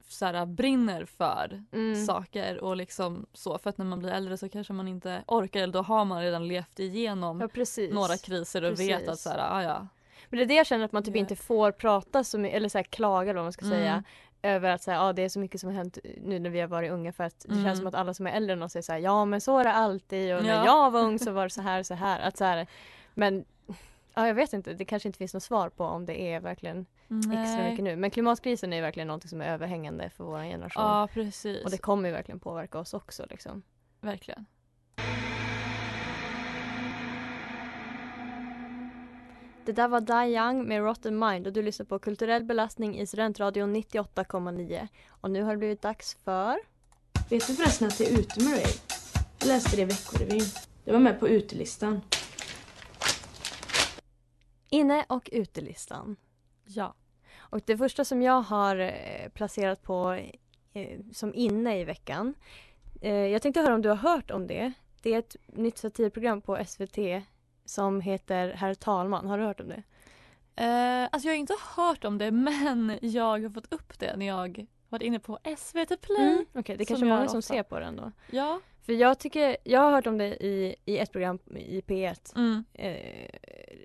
så 0.09 0.27
här, 0.27 0.47
brinner 0.47 1.05
för 1.05 1.65
Mm. 1.73 2.07
saker 2.07 2.65
och 2.65 2.77
liksom 2.77 3.27
så 3.33 3.59
för 3.59 3.71
att 3.71 3.79
när 3.79 3.85
man 3.85 3.99
blir 3.99 4.11
äldre 4.11 4.37
så 4.37 4.49
kanske 4.49 4.73
man 4.73 4.89
inte 4.89 5.23
orkar 5.27 5.61
eller 5.63 5.73
då 5.73 5.83
har 5.83 6.05
man 6.05 6.23
redan 6.23 6.49
levt 6.49 6.79
igenom 6.79 7.41
Ja 7.41 7.49
några 7.95 8.17
kriser 8.17 8.65
och 8.65 8.71
vet 8.81 8.89
Precis. 8.99 9.09
att 9.09 9.19
så 9.19 9.31
här, 9.31 9.39
ah, 9.59 9.63
ja. 9.63 9.87
Men 10.31 10.39
det 10.39 10.45
är 10.45 10.47
det 10.47 10.55
jag 10.55 10.67
känner 10.67 10.85
att 10.85 10.93
man 10.93 11.03
typ 11.03 11.17
inte 11.17 11.37
får 11.37 11.73
prata 11.73 12.25
så 12.25 12.39
mycket, 12.39 12.57
eller 12.57 12.69
så 12.69 12.79
här 12.79 12.83
klaga 12.83 13.31
eller 13.31 13.35
vad 13.39 13.45
man 13.45 13.53
ska 13.53 13.65
Mm. 13.65 13.79
säga. 13.79 14.05
Över 14.43 14.71
att 14.71 14.83
säga, 14.83 15.01
ah, 15.03 15.13
det 15.13 15.23
är 15.23 15.29
så 15.29 15.39
mycket 15.39 15.61
som 15.61 15.69
har 15.71 15.77
hänt 15.77 15.99
nu 16.23 16.39
när 16.39 16.51
vi 16.51 16.61
har 16.61 16.69
varit 16.69 16.91
unga 16.91 17.13
för 17.13 17.25
att 17.25 17.41
det 17.41 17.53
Mm. 17.53 17.65
känns 17.65 17.79
som 17.79 17.87
att 17.87 17.95
alla 17.95 18.15
som 18.15 18.27
är 18.27 18.31
äldre 18.33 18.53
än 18.53 18.63
oss 18.63 18.73
säger 18.73 18.83
så 18.83 18.93
här, 18.93 18.99
ja 18.99 19.25
men 19.25 19.41
så 19.41 19.59
är 19.59 19.65
det 19.65 19.73
alltid 19.73 20.37
och 20.37 20.43
när 20.43 20.55
Ja. 20.57 20.65
jag 20.65 20.91
var 20.91 21.01
ung 21.01 21.19
så 21.19 21.31
var 21.33 21.45
det 21.45 21.51
så 21.51 21.63
här 21.63 21.83
så 21.83 21.95
här. 21.95 22.21
Att 22.21 22.37
så 22.37 22.45
här 22.45 22.67
men 23.15 23.45
ja, 24.19 24.27
jag 24.27 24.35
vet 24.35 24.53
inte, 24.53 24.75
det 24.75 24.85
kanske 24.85 25.09
inte 25.09 25.19
finns 25.19 25.35
något 25.35 25.43
svar 25.43 25.69
på 25.69 25.85
om 25.85 26.07
det 26.07 26.21
är 26.21 26.41
verkligen 26.41 26.87
extra 27.09 27.57
Nej. 27.57 27.71
mycket 27.71 27.85
nu. 27.85 27.97
Men 27.97 28.11
klimatkrisen 28.11 28.73
är 28.73 28.83
verkligen 28.83 29.09
något 29.09 29.29
som 29.29 29.41
är 29.41 29.53
överhängande 29.53 30.11
för 30.11 30.25
vår 30.25 30.43
generation. 30.43 30.83
Ja 30.83 31.09
precis, 31.13 31.65
Och 31.65 31.71
det 31.71 31.79
kommer 31.79 32.09
ju 32.09 32.15
verkligen 32.15 32.41
påverka 32.41 32.79
oss 32.79 32.95
också 32.95 33.27
liksom. 33.31 33.63
verkligen. 34.01 34.47
Det 39.65 39.73
där 39.73 39.89
var 39.89 40.01
Die 40.01 40.37
Young 40.37 40.69
med 40.69 40.83
Rotten 40.83 41.19
Mind 41.19 41.47
och 41.47 41.53
du 41.53 41.63
lyssnar 41.63 41.87
på 41.87 41.99
Kulturell 41.99 42.45
belastning 42.45 42.99
i 42.99 43.07
Studentradion 43.07 43.77
98,9. 43.77 44.89
Och 45.09 45.31
nu 45.31 45.43
har 45.43 45.51
det 45.51 45.59
blivit 45.59 45.83
dags 45.83 46.17
för... 46.25 46.59
Vet 47.31 47.47
du 47.47 47.55
förresten 47.55 47.89
att 47.89 47.99
det 47.99 48.05
är 48.05 48.19
ute 48.19 48.45
med 48.45 48.53
dig? 48.53 48.67
Jag 49.39 49.49
läste 49.49 49.77
det 49.77 49.83
i 49.83 49.85
Veckorevyn. 49.85 50.45
Det 50.85 50.93
var 50.93 50.99
med 50.99 51.21
på 51.21 51.29
utelistan. 51.29 52.01
Inne 54.69 55.05
och 55.09 55.29
utelistan. 55.33 56.17
Ja. 56.65 56.95
Och 57.39 57.61
det 57.65 57.79
första 57.79 58.05
som 58.05 58.23
jag 58.23 58.43
har 58.43 58.77
eh, 58.77 59.29
placerat 59.35 59.83
på 59.83 60.13
eh, 60.73 61.01
som 61.13 61.35
inne 61.35 61.81
i 61.81 61.85
veckan. 61.85 62.35
Eh, 63.01 63.13
jag 63.13 63.43
tänkte 63.43 63.61
höra 63.61 63.75
om 63.75 63.83
du 63.83 63.89
har 63.89 63.97
hört 63.97 64.31
om 64.31 64.47
det. 64.47 64.73
Det 65.03 65.15
är 65.15 65.19
ett 65.19 65.37
nytt 65.47 65.79
satirprogram 65.79 66.41
på 66.41 66.65
SVT 66.67 66.99
som 67.65 68.01
heter 68.01 68.53
Herr 68.53 68.75
talman. 68.75 69.27
Har 69.27 69.39
du 69.39 69.45
hört 69.45 69.61
om 69.61 69.69
det? 69.69 69.83
Eh, 70.65 71.09
alltså 71.13 71.29
jag 71.29 71.35
har 71.35 71.39
inte 71.39 71.57
hört 71.77 72.05
om 72.05 72.19
det 72.19 72.31
men 72.31 72.99
jag 73.03 73.43
har 73.43 73.51
fått 73.51 73.73
upp 73.73 73.99
det 73.99 74.17
när 74.17 74.27
jag 74.27 74.67
varit 74.89 75.03
inne 75.03 75.19
på 75.19 75.39
SVT 75.59 76.01
Play. 76.01 76.33
Mm. 76.33 76.47
Okej, 76.55 76.77
det 76.77 76.85
är 76.85 76.87
kanske 76.87 77.07
många 77.07 77.29
som 77.29 77.43
ser 77.43 77.63
på 77.63 77.81
den 77.81 77.97
då. 77.97 78.13
Ja. 78.31 78.61
För 78.89 78.93
jag 78.93 79.19
tycker, 79.19 79.57
jag 79.65 79.81
har 79.81 79.91
hört 79.91 80.07
om 80.07 80.19
det 80.19 80.45
i, 80.45 80.77
i 80.85 80.99
ett 80.99 81.13
program 81.13 81.39
i 81.57 81.81
P1. 81.81 82.37
Mm. 82.37 82.65
Eh, 82.75 83.29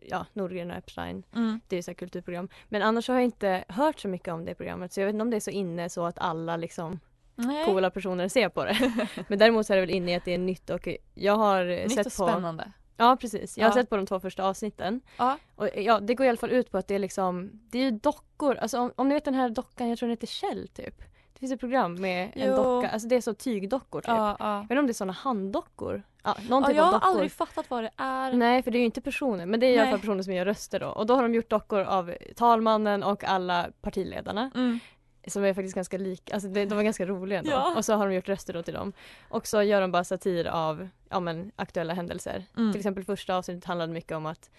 ja, 0.01 0.25
Nordgren 0.33 0.71
och 0.71 0.77
Epstein. 0.77 1.23
Mm. 1.35 1.59
Det 1.67 1.75
är 1.75 1.77
ju 1.77 1.83
så 1.83 1.91
här 1.91 1.95
kulturprogram. 1.95 2.49
Men 2.69 2.81
annars 2.81 3.07
har 3.07 3.15
jag 3.15 3.23
inte 3.23 3.63
hört 3.67 3.99
så 3.99 4.07
mycket 4.07 4.33
om 4.33 4.45
det 4.45 4.55
programmet 4.55 4.93
så 4.93 4.99
jag 4.99 5.05
vet 5.05 5.13
inte 5.13 5.21
om 5.21 5.29
det 5.29 5.35
är 5.35 5.39
så 5.39 5.49
inne 5.51 5.89
så 5.89 6.05
att 6.05 6.19
alla 6.19 6.57
liksom 6.57 6.99
Nej. 7.35 7.65
coola 7.65 7.89
personer 7.89 8.27
ser 8.27 8.49
på 8.49 8.65
det. 8.65 9.07
Men 9.27 9.39
däremot 9.39 9.67
så 9.67 9.73
är 9.73 9.77
det 9.77 9.81
väl 9.81 9.95
inne 9.95 10.11
i 10.11 10.15
att 10.15 10.25
det 10.25 10.33
är 10.33 10.37
nytt 10.37 10.69
och 10.69 10.87
jag 11.13 11.35
har 11.35 11.65
Nytt 11.65 11.93
sett 11.93 12.07
och 12.07 12.13
på 12.13 12.27
spännande. 12.27 12.71
Ja 12.97 13.17
precis, 13.21 13.57
jag 13.57 13.65
har 13.65 13.69
Ja. 13.69 13.73
sett 13.81 13.89
på 13.89 13.95
de 13.97 14.05
två 14.05 14.19
första 14.19 14.43
avsnitten. 14.43 15.01
Ja. 15.17 15.37
Och 15.55 15.69
ja, 15.75 15.99
det 15.99 16.15
går 16.15 16.25
i 16.25 16.29
alla 16.29 16.37
fall 16.37 16.51
ut 16.51 16.71
på 16.71 16.77
att 16.77 16.87
det 16.87 16.95
är 16.95 16.99
liksom, 16.99 17.49
det 17.53 17.77
är 17.77 17.83
ju 17.83 17.91
dockor, 17.91 18.55
alltså 18.55 18.79
om, 18.79 18.91
om 18.95 19.07
ni 19.09 19.13
vet 19.15 19.25
den 19.25 19.33
här 19.33 19.49
dockan, 19.49 19.89
jag 19.89 19.97
tror 19.97 20.07
den 20.07 20.13
heter 20.17 20.27
Kjell 20.27 20.67
typ. 20.67 21.01
Finns 21.43 21.53
ett 21.53 21.59
program 21.59 21.95
med 21.95 22.31
en 22.35 22.49
Jo. 22.49 22.55
docka, 22.55 22.89
alltså 22.89 23.07
det 23.07 23.15
är 23.15 23.21
så 23.21 23.33
tygdockor 23.33 24.01
typ. 24.01 24.07
Ja, 24.07 24.35
ja. 24.39 24.55
Jag 24.55 24.61
vet 24.61 24.71
inte 24.71 24.79
om 24.79 24.85
det 24.87 24.91
är 24.91 24.93
sådana 24.93 25.13
handdockor. 25.13 26.03
Ja, 26.23 26.35
någon 26.49 26.61
Ja, 26.61 26.67
typ 26.67 26.77
jag 26.77 26.83
har 26.83 26.99
aldrig 26.99 27.31
fattat 27.31 27.69
vad 27.69 27.83
det 27.83 27.89
är. 27.97 28.33
Nej, 28.33 28.63
för 28.63 28.71
det 28.71 28.77
är 28.77 28.79
ju 28.79 28.85
inte 28.85 29.01
personer. 29.01 29.45
Men 29.45 29.59
det 29.59 29.65
är 29.65 29.73
i 29.73 29.79
alla 29.79 29.89
fall 29.89 29.99
personer 29.99 30.23
som 30.23 30.33
gör 30.33 30.45
röster 30.45 30.79
då. 30.79 30.87
Och 30.87 31.05
då 31.05 31.15
har 31.15 31.21
de 31.23 31.33
gjort 31.33 31.49
dockor 31.49 31.79
av 31.79 32.13
talmannen 32.35 33.03
och 33.03 33.23
alla 33.23 33.67
partiledarna. 33.81 34.51
Mm. 34.55 34.79
Som 35.27 35.43
är 35.43 35.53
faktiskt 35.53 35.75
ganska 35.75 35.97
lika. 35.97 36.33
Alltså 36.33 36.49
de, 36.49 36.65
de 36.65 36.75
var 36.75 36.83
ganska 36.83 37.05
roliga 37.05 37.39
ändå. 37.39 37.51
Ja. 37.51 37.73
Och 37.77 37.85
så 37.85 37.93
har 37.93 38.07
de 38.07 38.15
gjort 38.15 38.29
röster 38.29 38.53
då 38.53 38.63
till 38.63 38.73
dem. 38.73 38.93
Och 39.29 39.47
så 39.47 39.63
gör 39.63 39.81
de 39.81 39.91
bara 39.91 40.03
satir 40.03 40.47
av 40.47 40.87
ja, 41.09 41.19
men, 41.19 41.51
aktuella 41.55 41.93
händelser. 41.93 42.45
Mm. 42.57 42.71
Till 42.71 42.79
exempel 42.79 43.03
första 43.03 43.35
avsnittet 43.35 43.65
handlade 43.65 43.93
mycket 43.93 44.11
om 44.17 44.25
att 44.25 44.49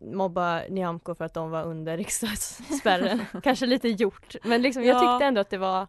mobba 0.00 0.60
Nyamko 0.68 1.14
för 1.14 1.24
att 1.24 1.34
de 1.34 1.50
var 1.50 1.64
under 1.64 1.96
riksdagsspärren. 1.96 3.24
Kanske 3.42 3.66
lite 3.66 3.88
gjort. 3.88 4.34
Men 4.44 4.62
liksom, 4.62 4.84
jag 4.84 4.96
Ja. 4.96 5.00
tyckte 5.00 5.26
ändå 5.26 5.40
att 5.40 5.50
det 5.50 5.58
var 5.58 5.86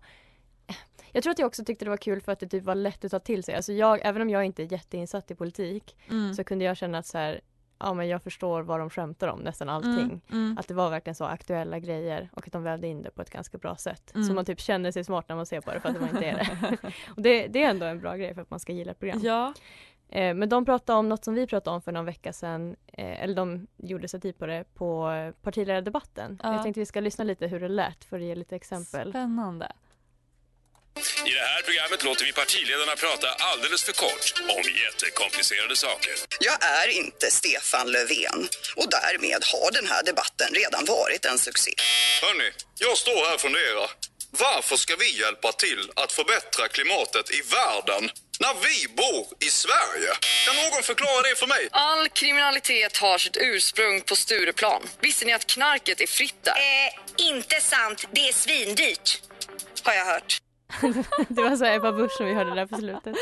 jag 1.12 1.24
tror 1.24 1.32
att 1.32 1.40
jag 1.40 1.48
också 1.48 1.66
tyckte 1.66 1.86
det 1.86 1.90
var 1.90 1.98
kul 1.98 2.22
för 2.22 2.32
att 2.32 2.40
det 2.40 2.48
typ 2.48 2.64
var 2.64 2.76
lätt 2.76 3.06
att 3.06 3.12
ta 3.12 3.20
till 3.20 3.44
sig. 3.44 3.56
Alltså 3.56 3.74
jag, 3.74 4.00
även 4.04 4.22
om 4.22 4.30
jag 4.30 4.46
inte 4.46 4.64
är 4.64 4.72
jätteinsatt 4.72 5.32
i 5.32 5.36
politik 5.36 5.96
Mm. 6.10 6.34
så 6.34 6.44
kunde 6.44 6.66
jag 6.66 6.78
känna 6.78 6.98
att 6.98 7.06
så 7.06 7.18
här, 7.18 7.42
ja 7.80 7.94
men 7.94 8.08
jag 8.08 8.24
förstår 8.24 8.62
vad 8.62 8.80
de 8.80 8.90
skämtar 8.90 9.28
om, 9.28 9.40
nästan 9.40 9.70
allting. 9.70 9.92
Mm. 9.92 10.22
Mm. 10.32 10.58
Att 10.58 10.68
det 10.68 10.74
var 10.74 10.90
verkligen 10.90 11.16
så 11.16 11.26
aktuella 11.26 11.80
grejer 11.80 12.30
och 12.34 12.48
att 12.48 12.54
de 12.54 12.64
vävde 12.64 12.88
in 12.88 13.04
det 13.04 13.12
på 13.12 13.22
ett 13.22 13.30
ganska 13.30 13.58
bra 13.58 13.76
sätt. 13.76 14.12
Mm. 14.16 14.28
Så 14.28 14.34
man 14.34 14.46
typ 14.46 14.60
känner 14.60 14.92
sig 14.92 15.04
smart 15.04 15.26
när 15.30 15.36
man 15.36 15.46
ser 15.46 15.62
på 15.62 15.74
det 15.74 15.80
för 15.80 15.90
att 15.90 16.02
man 16.02 16.10
inte 16.10 16.26
är 16.26 16.36
det. 16.38 16.78
och 17.16 17.22
det, 17.22 17.48
det 17.48 17.64
är 17.64 17.70
ändå 17.70 17.86
en 17.86 18.00
bra 18.00 18.16
grej 18.16 18.34
för 18.34 18.42
att 18.42 18.50
man 18.50 18.60
ska 18.60 18.74
gilla 18.74 18.92
ett 18.92 19.00
program. 19.00 19.20
Ja. 19.24 19.54
Eh, 20.10 20.34
men 20.34 20.50
de 20.50 20.66
pratade 20.66 21.00
om 21.00 21.10
något 21.10 21.24
som 21.24 21.34
vi 21.34 21.48
pratade 21.48 21.76
om 21.76 21.82
för 21.82 21.92
någon 21.92 22.06
vecka 22.06 22.34
sedan, 22.34 22.76
eh, 22.88 23.24
eller 23.24 23.36
de 23.36 23.68
gjorde 23.78 24.08
satir 24.08 24.34
på 24.34 24.46
det 24.46 24.64
på 24.74 25.12
partiledardebatten. 25.42 26.40
Ja. 26.44 26.54
Jag 26.54 26.64
tänkte 26.64 26.80
vi 26.80 26.86
ska 26.86 27.00
lyssna 27.00 27.24
lite 27.24 27.48
hur 27.48 27.60
det 27.60 27.68
lät 27.68 28.04
för 28.04 28.18
att 28.18 28.24
ge 28.24 28.36
lite 28.36 28.56
exempel. 28.56 29.10
Spännande. 29.10 29.72
I 31.26 31.32
det 31.34 31.46
här 31.54 31.62
programmet 31.62 32.04
låter 32.04 32.26
vi 32.26 32.34
partiledarna 32.34 32.96
prata 32.96 33.28
alldeles 33.30 33.84
för 33.84 33.92
kort 33.92 34.34
om 34.58 34.64
jättekomplicerade 34.86 35.76
saker. 35.76 36.14
Jag 36.40 36.58
är 36.64 36.88
inte 36.88 37.32
Stefan 37.32 37.92
Löfven 37.92 38.50
och 38.76 38.90
därmed 38.90 39.42
har 39.54 39.72
den 39.72 39.88
här 39.88 40.04
debatten 40.04 40.50
redan 40.54 40.86
varit 40.86 41.26
en 41.26 41.40
succé. 41.40 41.74
Hörni, 42.22 42.52
jag 42.80 42.98
står 42.98 43.26
här 43.26 43.34
och 43.34 43.42
funderar. 43.42 43.90
Varför 44.32 44.78
ska 44.78 44.96
vi 44.96 45.20
hjälpa 45.20 45.52
till 45.52 45.92
att 45.96 46.12
förbättra 46.12 46.68
klimatet 46.68 47.32
i 47.32 47.42
världen 47.42 48.10
när 48.40 48.54
vi 48.54 48.88
bor 48.96 49.28
i 49.40 49.50
Sverige? 49.50 50.12
Kan 50.46 50.56
någon 50.56 50.84
förklara 50.84 51.22
det 51.22 51.36
för 51.40 51.48
mig? 51.48 51.68
All 51.72 52.10
kriminalitet 52.10 52.98
har 52.98 53.18
sitt 53.18 53.38
ursprung 53.38 54.02
på 54.02 54.16
Stureplan. 54.16 54.82
Visste 55.02 55.26
ni 55.26 55.34
att 55.34 55.48
knarket 55.48 56.02
är 56.02 56.08
fritt 56.08 56.44
där? 56.44 56.52
Eh, 56.52 57.28
inte 57.30 57.62
sant. 57.62 58.06
Det 58.12 58.28
är 58.30 58.34
svindyrt. 58.34 59.22
Har 59.84 59.94
jag 59.94 60.06
hört. 60.06 60.38
det 61.30 61.42
var 61.42 61.56
så 61.56 61.66
Ebba 61.66 61.92
Busch 61.92 62.12
som 62.12 62.26
vi 62.26 62.34
hörde 62.34 62.56
där 62.56 62.66
på 62.66 62.76
slutet. 62.78 63.16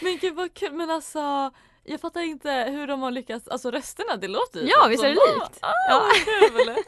Men 0.00 0.18
gud 0.18 0.34
vad 0.34 0.54
kul, 0.54 0.72
men 0.72 0.90
alltså 0.90 1.50
jag 1.84 2.00
fattar 2.00 2.20
inte 2.20 2.50
hur 2.52 2.86
de 2.86 3.02
har 3.02 3.10
lyckats, 3.10 3.48
alltså 3.48 3.70
rösterna 3.70 4.16
det 4.16 4.28
låter 4.28 4.60
ju 4.60 4.66
Ja, 4.68 4.80
som- 4.80 4.90
visst 4.90 5.04
är 5.04 5.08
det 5.08 5.14
likt? 5.14 5.58
Ah, 5.62 5.72
Ja. 5.90 6.02
kul. 6.24 6.76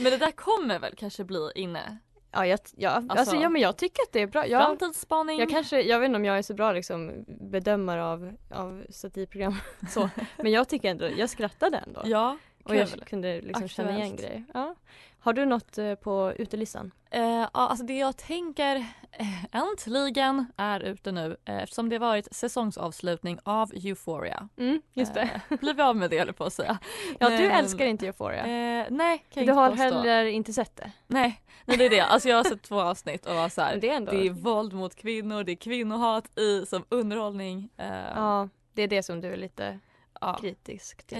Men 0.00 0.12
det 0.12 0.16
där 0.18 0.30
kommer 0.30 0.78
väl 0.78 0.94
kanske 0.96 1.24
bli 1.24 1.50
inne? 1.54 1.98
Ja, 2.32 2.46
jag, 2.46 2.58
ja, 2.76 2.90
alltså, 2.90 3.18
Alltså, 3.18 3.36
ja 3.36 3.48
men 3.48 3.62
jag 3.62 3.76
tycker 3.76 4.02
att 4.02 4.12
det 4.12 4.20
är 4.20 4.26
bra. 4.26 4.46
Jag, 4.46 4.62
Framtidsspaning. 4.66 5.38
jag, 5.40 5.50
kanske, 5.50 5.80
jag 5.82 6.00
vet 6.00 6.06
inte 6.06 6.16
om 6.16 6.24
jag 6.24 6.38
är 6.38 6.42
så 6.42 6.54
bra 6.54 6.72
liksom, 6.72 7.24
bedömare 7.26 8.04
av, 8.04 8.32
av 8.54 8.84
satirprogram 8.90 9.54
så. 9.90 10.10
Men 10.36 10.52
jag 10.52 10.68
tycker 10.68 10.90
ändå, 10.90 11.08
jag 11.16 11.30
skrattade 11.30 11.78
ändå. 11.86 12.02
Ja, 12.04 12.36
och 12.64 12.76
jag 12.76 12.88
kul. 12.88 13.04
kunde 13.06 13.40
liksom 13.40 13.68
känna 13.68 13.96
igen 13.96 14.16
grejer. 14.16 14.44
Ja. 14.54 14.74
Har 15.22 15.32
du 15.32 15.46
något 15.46 15.78
eh, 15.78 15.94
på 15.94 16.32
utelistan? 16.38 16.90
Eh, 17.10 17.22
ja, 17.22 17.48
alltså 17.52 17.84
det 17.86 17.98
jag 17.98 18.16
tänker 18.16 18.76
eh, 19.12 19.44
äntligen 19.52 20.46
är 20.56 20.80
ute 20.80 21.12
nu 21.12 21.36
eh, 21.44 21.62
eftersom 21.62 21.88
det 21.88 21.98
varit 21.98 22.34
säsongsavslutning 22.34 23.38
av 23.44 23.70
Euphoria. 23.74 24.48
Mm, 24.56 24.82
just 24.92 25.14
det. 25.14 25.40
Eh, 25.50 25.58
blir 25.58 25.74
vi 25.74 25.82
av 25.82 25.96
med 25.96 26.10
det 26.10 26.16
jag 26.16 26.36
på 26.36 26.44
att 26.44 26.52
säga. 26.52 26.78
Ja, 27.18 27.28
du 27.30 27.36
Men- 27.36 27.50
älskar 27.50 27.86
inte 27.86 28.06
Euphoria. 28.06 28.46
Eh, 28.80 28.86
nej, 28.90 29.24
kan 29.30 29.46
du 29.46 29.52
har 29.52 29.68
påstå. 29.70 29.82
heller 29.82 30.24
inte 30.24 30.52
sett 30.52 30.76
det? 30.76 30.92
Nej, 31.06 31.42
nej 31.64 31.76
det 31.76 31.86
är 31.86 31.90
det. 31.90 32.00
Alltså 32.00 32.28
jag 32.28 32.36
har 32.36 32.44
sett 32.44 32.62
två 32.62 32.80
avsnitt 32.80 33.26
och 33.26 33.34
var 33.34 33.48
så 33.48 33.60
här, 33.62 33.76
det 33.80 33.88
är 33.90 33.96
ändå- 33.96 34.12
det 34.12 34.26
är 34.26 34.30
våld 34.30 34.72
mot 34.72 34.94
kvinnor, 34.94 35.44
det 35.44 35.52
är 35.52 35.56
kvinnohat 35.56 36.38
i 36.38 36.66
som 36.66 36.84
underhållning. 36.88 37.68
Ja, 38.14 38.48
det 38.72 38.82
är 38.82 38.88
det 38.88 39.02
som 39.02 39.20
du 39.20 39.28
är 39.32 39.36
lite 39.36 39.78
Ja. 40.20 40.36
kritisk 40.40 41.06
till. 41.06 41.18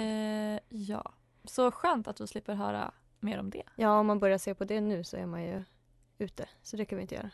Ja. 0.69 1.13
Så 1.45 1.71
skönt 1.71 2.09
att 2.09 2.21
vi 2.21 2.27
slipper 2.27 2.55
höra 2.55 2.91
mer 3.23 3.39
om 3.39 3.51
det. 3.51 3.63
Ja, 3.77 3.99
om 3.99 4.07
man 4.07 4.19
börjar 4.19 4.39
se 4.39 4.55
på 4.55 4.65
det 4.65 4.81
nu 4.81 5.05
så 5.05 5.17
är 5.17 5.27
man 5.27 5.43
ju 5.43 5.65
ute. 6.19 6.49
Så 6.63 6.77
det 6.77 6.85
kan 6.85 6.97
vi 6.97 7.03
inte 7.03 7.15
göra. 7.15 7.31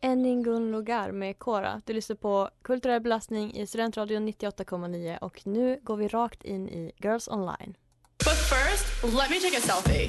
Eningun 0.00 0.70
Lugar 0.70 1.12
med 1.12 1.38
Kora. 1.38 1.82
Du 1.84 1.92
lyssnar 1.92 2.16
på 2.16 2.50
Kulturell 2.62 3.00
belastning 3.00 3.54
i 3.54 3.66
Studentradion 3.66 4.28
98,9 4.28 5.18
och 5.18 5.46
nu 5.46 5.80
går 5.82 5.96
vi 5.96 6.08
rakt 6.08 6.44
in 6.44 6.68
i 6.68 6.92
Girls 6.96 7.28
Online. 7.28 7.76
But 8.18 8.36
first, 8.36 9.02
let 9.02 9.30
me 9.30 9.40
take 9.40 9.56
a 9.56 9.60
selfie. 9.60 10.06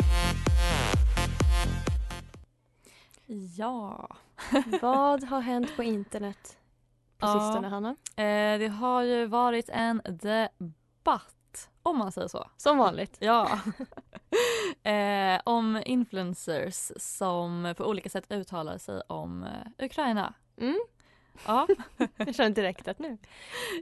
Ja. 3.57 4.09
Vad 4.81 5.23
har 5.29 5.41
hänt 5.41 5.75
på 5.75 5.83
internet 5.83 6.57
på 7.23 7.29
Ja. 7.37 7.39
sistone, 7.39 7.67
Hanna? 7.67 7.89
Eh, 8.15 8.59
det 8.59 8.67
har 8.67 9.01
ju 9.01 9.25
varit 9.25 9.69
en 9.69 10.01
debatt, 10.05 11.69
om 11.83 11.97
man 11.97 12.11
säger 12.11 12.27
så. 12.27 12.47
Som 12.57 12.77
vanligt. 12.77 13.17
Ja. 13.19 13.59
eh, 14.91 15.41
om 15.45 15.81
influencers 15.85 16.91
som 16.97 17.73
på 17.77 17.85
olika 17.85 18.09
sätt 18.09 18.31
uttalar 18.31 18.77
sig 18.77 19.01
om 19.07 19.43
eh, 19.43 19.85
Ukraina. 19.85 20.33
Mm. 20.57 20.79
Ja. 21.47 21.67
Jag 22.17 22.35
känner 22.35 22.49
direkt 22.49 22.87
att 22.87 22.99
nu. 22.99 23.17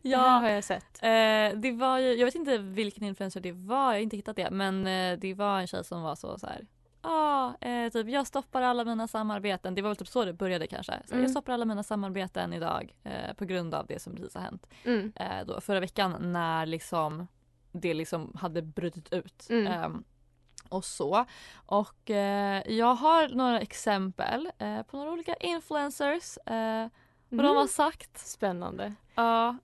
ja. 0.04 0.18
Det 0.24 0.30
här 0.30 0.42
har 0.42 0.50
jag 0.50 0.64
sett. 0.64 1.04
Eh, 1.04 1.60
det 1.62 1.72
var 1.72 2.00
ju, 2.00 2.14
jag 2.14 2.26
vet 2.26 2.36
inte 2.36 2.58
vilken 2.58 3.04
influencer 3.04 3.40
det 3.42 3.52
var, 3.52 3.78
jag 3.86 3.86
har 3.94 3.96
inte 4.00 4.16
hittat 4.16 4.36
det. 4.36 4.50
Men 4.52 4.88
eh, 4.88 5.20
det 5.20 5.34
var 5.34 5.60
en 5.60 5.68
tjej 5.68 5.84
som 5.86 6.02
var 6.02 6.16
så, 6.16 6.40
så 6.40 6.48
här. 6.48 6.68
Ja, 7.04 7.54
eh, 7.62 7.90
typ 7.92 8.08
jag 8.10 8.28
stoppar 8.28 8.62
alla 8.62 8.86
mina 8.86 9.08
samarbeten. 9.08 9.76
Det 9.76 9.82
var 9.82 9.90
väl 9.90 9.96
typ 9.98 10.08
så 10.08 10.26
det 10.26 10.34
började 10.34 10.68
kanske. 10.68 10.94
Så, 11.06 11.14
Mm. 11.14 11.24
Jag 11.24 11.32
stoppar 11.32 11.54
alla 11.54 11.66
mina 11.66 11.84
samarbeten 11.84 12.54
idag 12.54 12.96
eh, 13.04 13.34
på 13.34 13.46
grund 13.46 13.74
av 13.74 13.86
det 13.86 14.02
som 14.02 14.16
precis 14.16 14.36
har 14.36 14.42
hänt. 14.42 14.68
Mm. 14.86 15.14
Eh, 15.16 15.46
då, 15.46 15.62
förra 15.62 15.80
veckan 15.80 16.16
när 16.34 16.66
liksom 16.66 17.28
det 17.72 17.94
liksom 17.94 18.32
hade 18.42 18.62
brutit 18.62 19.14
ut. 19.14 19.48
Mm. 19.50 19.68
Ehm, 19.68 20.04
och 20.70 20.86
så. 20.86 21.26
Och 21.66 22.10
eh, 22.10 22.64
jag 22.72 22.96
har 22.96 23.28
några 23.30 23.60
exempel 23.60 24.52
eh, 24.58 24.82
på 24.84 24.98
några 24.98 25.12
olika 25.12 25.34
influencers. 25.36 26.38
Eh, 26.38 26.88
vad 27.30 27.40
de 27.46 27.46
Mm. 27.46 27.56
har 27.58 27.68
sagt. 27.68 28.18
Spännande. 28.18 28.94
Ja, 29.16 29.58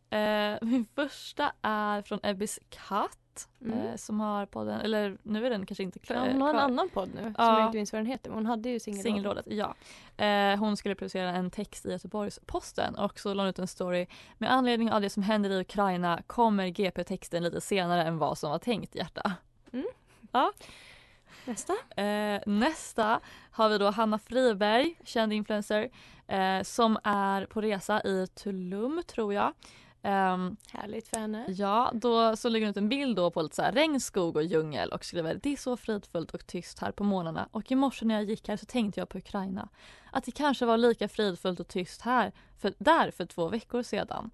min 0.62 0.86
första 0.96 1.52
är 1.62 2.02
från 2.02 2.20
Ebbis 2.24 2.60
katt. 2.70 3.18
Mm. 3.62 3.80
Eh, 3.88 3.96
som 3.96 4.20
har 4.20 4.46
podden, 4.46 4.82
eller 4.82 5.18
nu 5.24 5.46
är 5.46 5.50
den 5.50 5.66
kanske 5.66 5.84
inte 5.84 6.00
klar. 6.00 6.16
Ja, 6.26 6.32
hon 6.32 6.42
har 6.42 6.50
en 6.50 6.60
annan 6.60 6.90
podd 6.90 7.10
nu 7.16 7.22
som 7.22 7.34
Ja. 7.38 7.60
jag 7.60 7.68
inte 7.68 7.78
minns 7.78 7.94
vad 7.94 8.00
den 8.00 8.06
heter. 8.06 8.30
Men 8.30 8.38
hon 8.38 8.46
hade 8.46 8.70
ju 8.70 8.80
singelrådet. 8.80 9.46
Singelrådet, 9.46 9.76
ja. 10.18 10.26
Eh, 10.26 10.60
hon 10.60 10.78
skulle 10.78 10.96
producera 10.96 11.30
en 11.30 11.52
text 11.52 11.86
i 11.86 11.90
Göteborgs-Posten 11.92 12.96
och 12.96 13.20
så 13.20 13.34
la 13.34 13.44
hon 13.44 13.50
ut 13.50 13.60
en 13.60 13.68
story. 13.68 14.08
Med 14.38 14.52
anledning 14.52 14.92
av 14.92 15.02
det 15.02 15.10
som 15.10 15.24
händer 15.24 15.50
i 15.50 15.60
Ukraina 15.62 16.22
kommer 16.28 16.68
GP-texten 16.68 17.44
lite 17.44 17.62
senare 17.62 18.04
än 18.04 18.18
vad 18.18 18.38
som 18.38 18.52
var 18.52 18.60
tänkt 18.60 18.96
hjärta. 18.96 19.32
Mm. 19.74 19.86
Ja. 20.32 20.52
Nästa. 21.46 21.74
Eh, 22.02 22.42
nästa 22.46 23.20
har 23.52 23.70
vi 23.70 23.78
då 23.78 23.90
Hanna 23.90 24.20
Friberg, 24.20 24.96
känd 25.04 25.34
influencer, 25.34 25.90
eh, 26.28 26.62
som 26.64 26.98
är 27.04 27.46
på 27.46 27.62
resa 27.62 28.02
i 28.02 28.28
Tulum 28.28 29.04
tror 29.08 29.34
jag. 29.34 29.54
Ehm, 30.08 30.58
Härligt 30.72 31.08
för 31.08 31.18
henne. 31.18 31.46
Ja, 31.48 31.92
då 31.94 32.36
så 32.36 32.50
lägger 32.50 32.66
hon 32.66 32.72
ut 32.72 32.78
en 32.78 32.90
bild 32.90 33.16
då 33.16 33.32
på 33.32 33.42
lite 33.42 33.56
så 33.56 33.62
här 33.62 33.72
regnskog 33.72 34.36
och 34.36 34.44
djungel 34.44 34.90
och 34.90 35.06
skriver 35.06 35.36
det 35.44 35.54
är 35.54 35.58
så 35.58 35.78
fridfullt 35.78 36.32
och 36.32 36.48
tyst 36.48 36.80
här 36.80 36.92
på 36.92 37.04
morgnarna 37.04 37.50
och 37.52 37.72
i 37.72 37.76
morse 37.76 38.06
när 38.06 38.16
jag 38.16 38.24
gick 38.24 38.48
här 38.48 38.58
så 38.58 38.66
tänkte 38.66 39.00
jag 39.00 39.10
på 39.10 39.18
Ukraina. 39.18 39.70
Att 40.12 40.24
det 40.24 40.32
kanske 40.32 40.66
var 40.66 40.78
lika 40.78 41.08
fridfullt 41.08 41.60
och 41.60 41.68
tyst 41.68 42.02
här, 42.02 42.32
för, 42.58 42.74
där 42.78 43.12
för 43.12 43.26
två 43.26 43.48
veckor 43.48 43.84
sedan. 43.84 44.32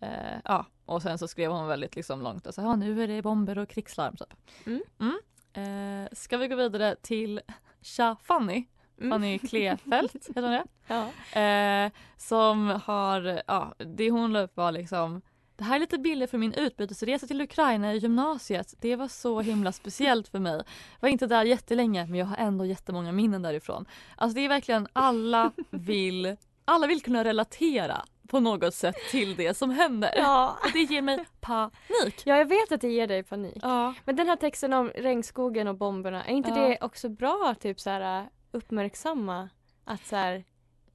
Eh, 0.00 0.38
ja, 0.44 0.66
och 0.84 1.02
sen 1.02 1.18
så 1.18 1.28
skrev 1.28 1.50
hon 1.50 1.66
väldigt 1.66 1.96
liksom 1.96 2.22
långt 2.22 2.46
och 2.46 2.54
så 2.54 2.60
ja 2.60 2.76
nu 2.76 3.02
är 3.02 3.08
det 3.08 3.22
bomber 3.22 3.58
och 3.58 3.68
krigslarm 3.68 4.16
typ. 4.16 4.34
Mm. 4.66 4.82
Mm. 5.00 6.04
Eh, 6.04 6.08
ska 6.12 6.36
vi 6.36 6.48
gå 6.48 6.56
vidare 6.56 6.96
till 7.02 7.40
Cha 7.82 8.16
Fanny? 8.22 8.64
Mm. 9.00 9.10
Fanny 9.10 9.38
Klefelt, 9.38 10.14
heter 10.28 10.42
hon 10.42 10.50
det? 10.52 10.64
Ja. 10.86 11.40
Eh, 11.40 11.92
som 12.16 12.80
har, 12.84 13.42
ja, 13.46 13.74
det 13.78 14.10
hon 14.10 14.32
la 14.32 14.40
upp 14.40 14.56
var 14.56 14.72
liksom 14.72 15.22
det 15.56 15.64
här 15.64 15.76
är 15.76 15.80
lite 15.80 15.98
bilder 15.98 16.26
från 16.26 16.40
min 16.40 16.52
utbytesresa 16.52 17.26
till 17.26 17.40
Ukraina 17.40 17.94
i 17.94 17.98
gymnasiet. 17.98 18.74
Det 18.80 18.96
var 18.96 19.08
så 19.08 19.40
himla 19.40 19.72
speciellt 19.72 20.28
för 20.28 20.38
mig. 20.38 20.54
Jag 20.56 20.64
var 21.00 21.08
inte 21.08 21.26
där 21.26 21.44
jättelänge 21.44 22.06
men 22.06 22.18
jag 22.18 22.26
har 22.26 22.36
ändå 22.36 22.64
jättemånga 22.64 23.12
minnen 23.12 23.42
därifrån. 23.42 23.86
Alltså 24.16 24.34
det 24.34 24.40
är 24.44 24.48
verkligen 24.48 24.88
alla 24.92 25.52
vill, 25.70 26.36
alla 26.64 26.86
vill 26.86 27.02
kunna 27.02 27.24
relatera 27.24 28.04
på 28.28 28.40
något 28.40 28.74
sätt 28.74 28.94
till 29.10 29.36
det 29.36 29.56
som 29.56 29.70
händer. 29.70 30.10
Ja. 30.16 30.56
Och 30.64 30.70
det 30.72 30.82
ger 30.82 31.02
mig 31.02 31.24
panik. 31.40 32.22
Ja, 32.24 32.36
jag 32.36 32.46
vet 32.48 32.72
att 32.72 32.80
det 32.80 32.88
ger 32.88 33.06
dig 33.06 33.22
panik. 33.22 33.58
Ja. 33.62 33.94
Men 34.04 34.16
den 34.16 34.26
här 34.28 34.36
texten 34.36 34.72
om 34.72 34.88
regnskogen 34.88 35.68
och 35.68 35.76
bomberna, 35.76 36.24
är 36.24 36.32
inte 36.32 36.50
Ja. 36.50 36.56
det 36.56 36.78
också 36.80 37.08
bra 37.08 37.54
typ 37.60 37.80
så 37.80 37.90
här, 37.90 38.28
uppmärksamma 38.56 39.48
att 39.84 40.06
så 40.06 40.16
här, 40.16 40.44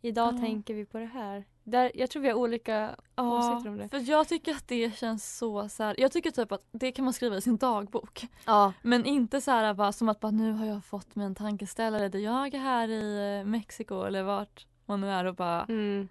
idag 0.02 0.34
Ja. 0.34 0.38
tänker 0.39 0.74
vi 0.74 0.86
på 0.86 0.97
det 0.97 1.06
här. 1.06 1.45
Där, 1.63 1.91
jag 1.95 2.10
tror 2.10 2.21
vi 2.21 2.30
har 2.30 2.36
olika 2.36 2.95
åsikter 3.17 3.69
om 3.69 3.78
det. 3.78 3.89
för 3.89 4.10
jag 4.10 4.28
tycker 4.28 4.52
att 4.52 4.67
det 4.67 4.97
känns 4.97 5.38
så, 5.38 5.69
så 5.69 5.84
här, 5.84 5.95
jag 6.00 6.12
tycker 6.12 6.32
typ 6.32 6.52
att 6.52 6.63
det 6.71 6.91
kan 6.91 7.06
man 7.06 7.13
skriva 7.13 7.38
i 7.38 7.41
sin 7.41 7.58
dagbok. 7.58 8.28
Ja. 8.45 8.74
Men 8.82 9.06
inte 9.06 9.41
så 9.41 9.52
här 9.52 9.74
bara 9.74 9.91
som 9.91 10.10
att 10.10 10.19
bara, 10.19 10.32
nu 10.32 10.52
har 10.52 10.65
jag 10.65 10.86
fått 10.86 11.15
mig 11.15 11.26
en 11.26 11.36
tankeställare 11.36 12.10
där 12.10 12.19
jag 12.19 12.54
är 12.54 12.60
här 12.60 12.88
i 12.88 13.38
eh, 13.39 13.45
Mexiko 13.50 14.04
eller 14.04 14.24
vart 14.24 14.67
man 14.86 15.02
nu 15.02 15.10
är 15.12 15.26
och 15.26 15.36
bara 15.36 15.63
Mm. 15.63 16.08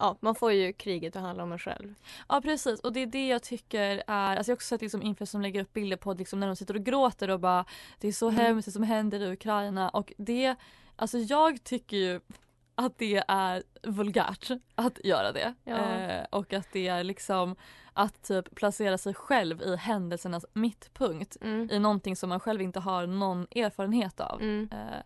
Ja, 0.00 0.16
man 0.20 0.34
får 0.34 0.52
ju 0.52 0.72
kriget 0.72 1.16
att 1.16 1.22
handla 1.22 1.42
om 1.42 1.52
en 1.52 1.58
själv. 1.58 1.94
Ja 2.28 2.40
precis 2.40 2.80
och 2.80 2.92
det 2.92 3.00
är 3.00 3.06
det 3.06 3.28
jag 3.28 3.42
tycker 3.42 4.02
är, 4.06 4.36
alltså 4.36 4.50
jag 4.50 4.54
har 4.54 4.56
också 4.56 4.66
sett 4.68 4.80
liksom 4.82 5.02
influencers 5.02 5.30
som 5.32 5.40
lägger 5.42 5.62
upp 5.62 5.72
bilder 5.72 5.96
på 5.96 6.12
liksom 6.12 6.40
när 6.40 6.46
de 6.46 6.56
sitter 6.56 6.74
och 6.76 6.84
gråter 6.84 7.30
och 7.30 7.40
bara 7.40 7.64
det 8.00 8.08
är 8.08 8.12
så 8.12 8.28
Mm. 8.28 8.40
hemskt 8.40 8.66
det 8.66 8.72
som 8.72 8.82
händer 8.82 9.20
i 9.20 9.32
Ukraina 9.32 9.88
och 9.88 10.12
det, 10.16 10.54
alltså 10.98 11.18
jag 11.18 11.64
tycker 11.64 11.96
ju 11.96 12.20
att 12.74 12.98
det 12.98 13.22
är 13.28 13.62
vulgärt 13.82 14.50
att 14.74 14.98
göra 15.04 15.32
det. 15.32 15.54
Ja. 15.64 15.76
Eh, 15.76 16.24
och 16.30 16.52
att 16.52 16.68
det 16.72 16.88
är 16.88 17.04
liksom 17.04 17.56
att 17.92 18.22
typ 18.22 18.54
placera 18.54 18.98
sig 18.98 19.14
själv 19.14 19.62
i 19.62 19.76
händelsernas 19.76 20.46
mittpunkt 20.52 21.36
Mm. 21.40 21.68
i 21.70 21.78
någonting 21.78 22.16
som 22.16 22.28
man 22.28 22.40
själv 22.40 22.62
inte 22.62 22.80
har 22.80 23.06
någon 23.06 23.46
erfarenhet 23.50 24.20
av. 24.20 24.40
Mm. 24.42 24.68
Eh, 24.72 25.02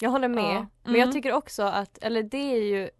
Jag 0.00 0.10
håller 0.10 0.28
med. 0.28 0.54
Ja. 0.56 0.66
Men 0.82 0.94
jag 0.94 1.02
Mm. 1.02 1.12
tycker 1.12 1.32
också 1.32 1.62
att, 1.62 1.98
eller 2.02 2.22
det 2.22 2.52
är 2.54 2.62
ju 2.64 2.90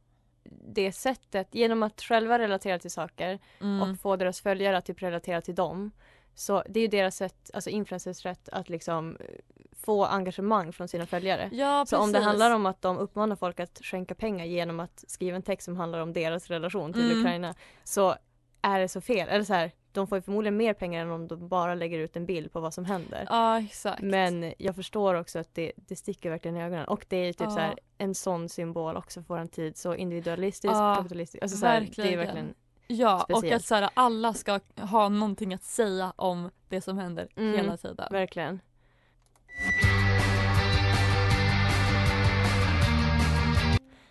det 0.74 0.92
sättet, 0.92 1.54
genom 1.54 1.82
att 1.82 2.00
själva 2.02 2.38
relatera 2.38 2.78
till 2.78 2.90
saker 2.90 3.38
Mm. 3.60 3.82
och 3.82 4.00
få 4.00 4.16
deras 4.16 4.40
följare 4.40 4.76
att 4.78 4.84
typ 4.84 5.02
relatera 5.02 5.40
till 5.40 5.54
dem. 5.54 5.90
Så 6.34 6.62
det 6.68 6.80
är 6.80 6.82
ju 6.82 6.88
deras 6.88 7.16
sätt, 7.16 7.50
alltså 7.54 7.70
influencers 7.70 8.24
rätt 8.24 8.48
att 8.48 8.68
liksom 8.68 9.16
eh, 9.20 9.26
få 9.72 10.04
engagemang 10.04 10.72
från 10.72 10.88
sina 10.88 11.06
följare. 11.06 11.48
Ja, 11.52 11.86
så 11.86 11.98
om 11.98 12.12
det 12.12 12.20
handlar 12.20 12.50
om 12.54 12.66
att 12.66 12.82
de 12.82 12.98
uppmanar 12.98 13.36
folk 13.36 13.60
att 13.60 13.80
skänka 13.82 14.14
pengar 14.14 14.44
genom 14.44 14.80
att 14.80 15.04
skriva 15.08 15.36
en 15.36 15.42
text 15.42 15.64
som 15.64 15.76
handlar 15.76 15.98
om 16.00 16.12
deras 16.12 16.46
relation 16.48 16.92
till 16.92 17.04
Mm. 17.10 17.20
Ukraina 17.20 17.54
så 17.84 18.14
är 18.62 18.80
det 18.80 18.88
så 18.88 19.00
fel. 19.00 19.28
Eller 19.28 19.44
så 19.44 19.54
här, 19.54 19.72
de 19.92 20.06
får 20.06 20.18
ju 20.18 20.22
förmodligen 20.22 20.56
mer 20.56 20.74
pengar 20.74 21.02
än 21.02 21.10
om 21.10 21.28
de 21.28 21.48
bara 21.48 21.74
lägger 21.74 21.98
ut 21.98 22.16
en 22.16 22.26
bild 22.26 22.52
på 22.52 22.60
vad 22.60 22.74
som 22.74 22.84
händer. 22.84 23.26
Ja 23.30 23.60
exakt. 23.60 24.02
Men 24.02 24.54
jag 24.58 24.76
förstår 24.76 25.14
också 25.14 25.38
att 25.38 25.54
det, 25.54 25.72
det 25.76 25.96
sticker 25.96 26.30
verkligen 26.30 26.56
i 26.56 26.62
ögonen. 26.62 26.84
Och 26.84 27.06
det 27.08 27.16
är 27.16 27.32
typ 27.32 27.40
Ja. 27.40 27.50
så 27.50 27.58
här, 27.58 27.74
en 27.98 28.14
sån 28.14 28.48
symbol 28.48 28.96
också 28.96 29.22
för 29.22 29.34
vår 29.38 29.46
tid. 29.46 29.76
Så 29.76 29.94
individualistisk, 29.94 30.74
Ja, 30.74 30.94
kapitalistisk. 30.96 31.42
Alltså 31.42 31.58
så 31.58 31.66
här, 31.66 31.88
det 31.96 32.12
är 32.12 32.16
verkligen. 32.16 32.54
Ja, 32.92 33.26
och 33.28 33.38
speciellt. 33.38 33.62
att 33.62 33.66
så 33.66 33.74
här, 33.74 33.90
alla 33.94 34.34
ska 34.34 34.60
ha 34.76 35.08
någonting 35.08 35.54
att 35.54 35.62
säga 35.64 36.12
om 36.16 36.50
det 36.68 36.80
som 36.80 36.98
händer 36.98 37.28
Mm, 37.36 37.54
hela 37.54 37.76
tiden. 37.76 38.08
Verkligen. 38.10 38.60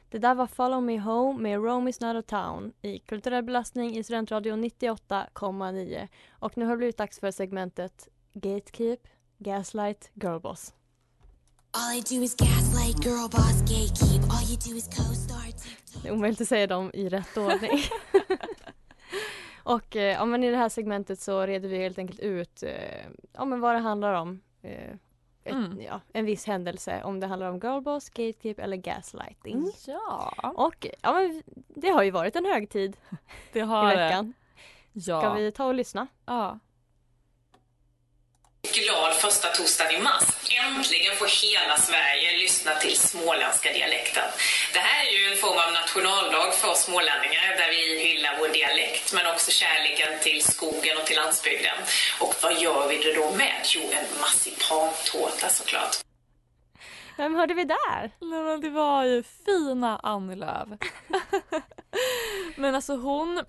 Det 0.09 0.17
där 0.19 0.35
var 0.35 0.47
Follow 0.47 0.83
Me 0.83 0.99
Home 0.99 1.41
med 1.41 1.63
Rome 1.63 1.89
is 1.89 1.99
not 2.01 2.15
a 2.15 2.21
town 2.27 2.73
i 2.81 2.99
kulturell 2.99 3.43
belastning 3.43 3.97
i 3.97 4.03
Studentradion 4.03 4.63
98,9. 4.63 6.07
Och 6.31 6.57
nu 6.57 6.65
har 6.65 6.71
det 6.71 6.77
blivit 6.77 6.97
dags 6.97 7.19
för 7.19 7.31
segmentet 7.31 8.07
Gatekeep, 8.33 8.99
Gaslight, 9.37 10.11
Girlboss. 10.13 10.73
All 11.71 11.97
I 11.97 12.01
do 12.01 12.23
is 12.23 12.35
gaslight, 12.35 13.05
girl 13.05 13.29
boss, 13.31 13.61
gatekeep. 13.61 14.23
All 14.33 14.43
you 14.49 14.57
do 14.67 14.75
is 14.77 14.87
co-star. 14.87 15.39
Det 16.03 16.09
är 16.09 16.13
omöjligt 16.13 16.41
att 16.41 16.47
säga 16.47 16.67
dem 16.67 16.91
i 16.93 17.09
rätt 17.09 17.37
ordning. 17.37 17.71
och 19.75 19.95
eh, 19.95 20.13
ja, 20.13 20.25
men 20.25 20.43
i 20.43 20.51
det 20.51 20.57
här 20.57 20.69
segmentet 20.69 21.19
så 21.19 21.41
reder 21.45 21.69
vi 21.69 21.77
helt 21.77 21.97
enkelt 21.97 22.19
ut 22.19 22.63
eh, 22.63 23.05
ja, 23.33 23.45
men 23.45 23.59
vad 23.59 23.75
det 23.75 23.79
handlar 23.79 24.13
om. 24.13 24.41
Eh, 24.61 24.89
ett, 25.43 25.53
Mm. 25.53 25.81
ja, 25.81 26.01
en 26.13 26.25
viss 26.25 26.45
händelse, 26.45 27.01
om 27.03 27.19
det 27.19 27.27
handlar 27.27 27.49
om 27.49 27.59
girlboss, 27.59 28.09
gatekeep 28.09 28.59
eller 28.59 28.77
gaslighting. 28.77 29.71
Ja. 29.87 30.33
Och 30.55 30.87
ja, 31.01 31.13
men 31.13 31.43
det 31.67 31.89
har 31.89 32.03
ju 32.03 32.11
varit 32.11 32.35
en 32.35 32.45
högtid 32.45 32.97
Det 33.53 33.59
i 33.59 33.61
har 33.61 33.89
det. 33.89 33.95
veckan. 33.95 34.33
Ja. 34.93 35.21
Ska 35.21 35.33
vi 35.33 35.51
ta 35.51 35.65
och 35.65 35.73
lyssna? 35.73 36.07
Ja. 36.25 36.59
Glad 38.61 39.13
första 39.13 39.47
torsdagen 39.47 39.95
i 39.95 40.03
mars. 40.03 40.23
Äntligen 40.65 41.15
får 41.15 41.29
hela 41.45 41.77
Sverige 41.77 42.37
lyssna 42.37 42.75
till 42.75 42.97
småländska 42.97 43.73
dialekten. 43.73 44.23
Det 44.73 44.79
här 44.79 45.05
är 45.05 45.11
ju 45.19 45.31
en 45.31 45.37
form 45.37 45.59
av 45.65 45.71
nationaldag 45.73 46.53
för 46.53 46.67
oss 46.67 46.83
smålänningar 46.83 47.57
där 47.57 47.69
vi 47.69 48.07
hyllar 48.07 48.37
vår 48.39 48.47
dialekt 48.47 49.13
men 49.13 49.27
också 49.33 49.51
kärleken 49.51 50.19
till 50.23 50.43
skogen 50.43 50.97
och 50.97 51.05
till 51.05 51.15
landsbygden. 51.15 51.77
Och 52.19 52.35
vad 52.43 52.61
gör 52.61 52.87
vi 52.89 52.97
det 52.97 53.13
då 53.13 53.31
med? 53.31 53.61
Jo, 53.73 53.81
en 53.81 54.21
marsipantårta 54.21 55.49
såklart. 55.49 55.95
Vem 57.17 57.35
hörde 57.35 57.53
vi 57.53 57.63
där? 57.63 58.11
Nej 58.21 58.43
men 58.43 58.61
det 58.61 58.69
var 58.69 59.03
ju 59.03 59.23
fina 59.45 59.99
Annie 60.03 60.35
Lööf. 60.35 60.69
men 62.55 62.75
alltså 62.75 62.95
hon 62.95 63.43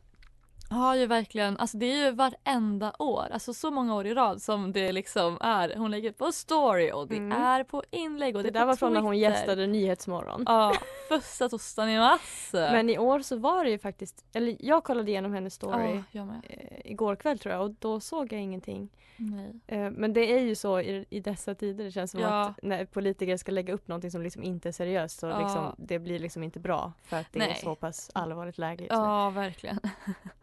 har 0.71 0.95
ju 0.97 1.07
verkligen, 1.07 1.57
alltså 1.57 1.77
det 1.79 1.87
är 1.93 2.05
ju 2.05 2.11
varenda 2.11 2.93
år, 2.99 3.27
alltså 3.33 3.55
så 3.55 3.71
många 3.71 3.95
år 3.95 4.07
i 4.07 4.15
rad 4.15 4.43
som 4.43 4.73
det 4.73 4.93
liksom 4.93 5.39
är. 5.41 5.75
Hon 5.77 5.91
lägger 5.91 6.13
på 6.13 6.33
story 6.33 6.93
och 6.93 7.09
det 7.09 7.17
Mm. 7.17 7.43
är 7.43 7.65
på 7.65 7.83
inlägg 7.91 8.37
och 8.37 8.43
det, 8.43 8.51
Det 8.51 8.59
är 8.59 8.61
där 8.61 8.67
var 8.67 8.77
från 8.77 8.93
när 8.93 9.01
hon 9.01 9.19
gästade 9.19 9.67
Nyhetsmorgon. 9.67 10.43
Ja, 10.47 10.75
första 11.09 11.49
torsdagen 11.49 11.91
i 11.91 11.99
mars. 11.99 12.51
Men 12.53 12.91
i 12.91 12.99
år 12.99 13.21
så 13.21 13.37
var 13.37 13.65
det 13.65 13.71
ju 13.71 13.79
faktiskt, 13.79 14.25
eller 14.33 14.57
jag 14.61 14.85
kollade 14.85 15.11
igenom 15.11 15.33
hennes 15.33 15.55
story 15.55 16.03
Ja, 16.11 16.29
eh, 16.49 16.81
igår 16.85 17.17
kväll 17.17 17.39
tror 17.39 17.55
jag 17.55 17.65
och 17.65 17.71
då 17.79 18.01
såg 18.01 18.33
jag 18.33 18.41
ingenting. 18.41 18.89
Nej. 19.17 19.61
Eh, 19.67 19.91
men 19.91 20.13
det 20.13 20.33
är 20.33 20.41
ju 20.41 20.55
så 20.55 20.81
i, 20.81 21.05
i 21.11 21.21
dessa 21.21 21.55
tider, 21.55 21.85
det 21.85 21.91
känns 21.91 22.11
som 22.11 22.21
Ja. 22.21 22.43
att 22.45 22.59
när 22.63 22.85
politiker 22.85 23.37
ska 23.37 23.53
lägga 23.53 23.75
upp 23.75 23.89
någonting 23.89 24.11
som 24.11 24.23
liksom 24.23 24.43
inte 24.43 24.69
är 24.69 24.73
seriöst 24.73 25.19
så 25.21 25.27
Ja. 25.27 25.39
liksom, 25.43 25.75
det 25.79 25.99
blir 25.99 26.19
liksom 26.19 26.43
inte 26.43 26.61
bra 26.61 26.93
för 27.05 27.17
att 27.17 27.27
det 27.33 27.39
är 27.43 27.47
Nej. 27.47 27.61
så 27.63 27.75
pass 27.75 28.11
allvarligt 28.15 28.59
läge 28.59 28.83
just 28.85 28.91
nu. 28.93 28.97
Ja, 28.99 29.31
verkligen. 29.31 29.79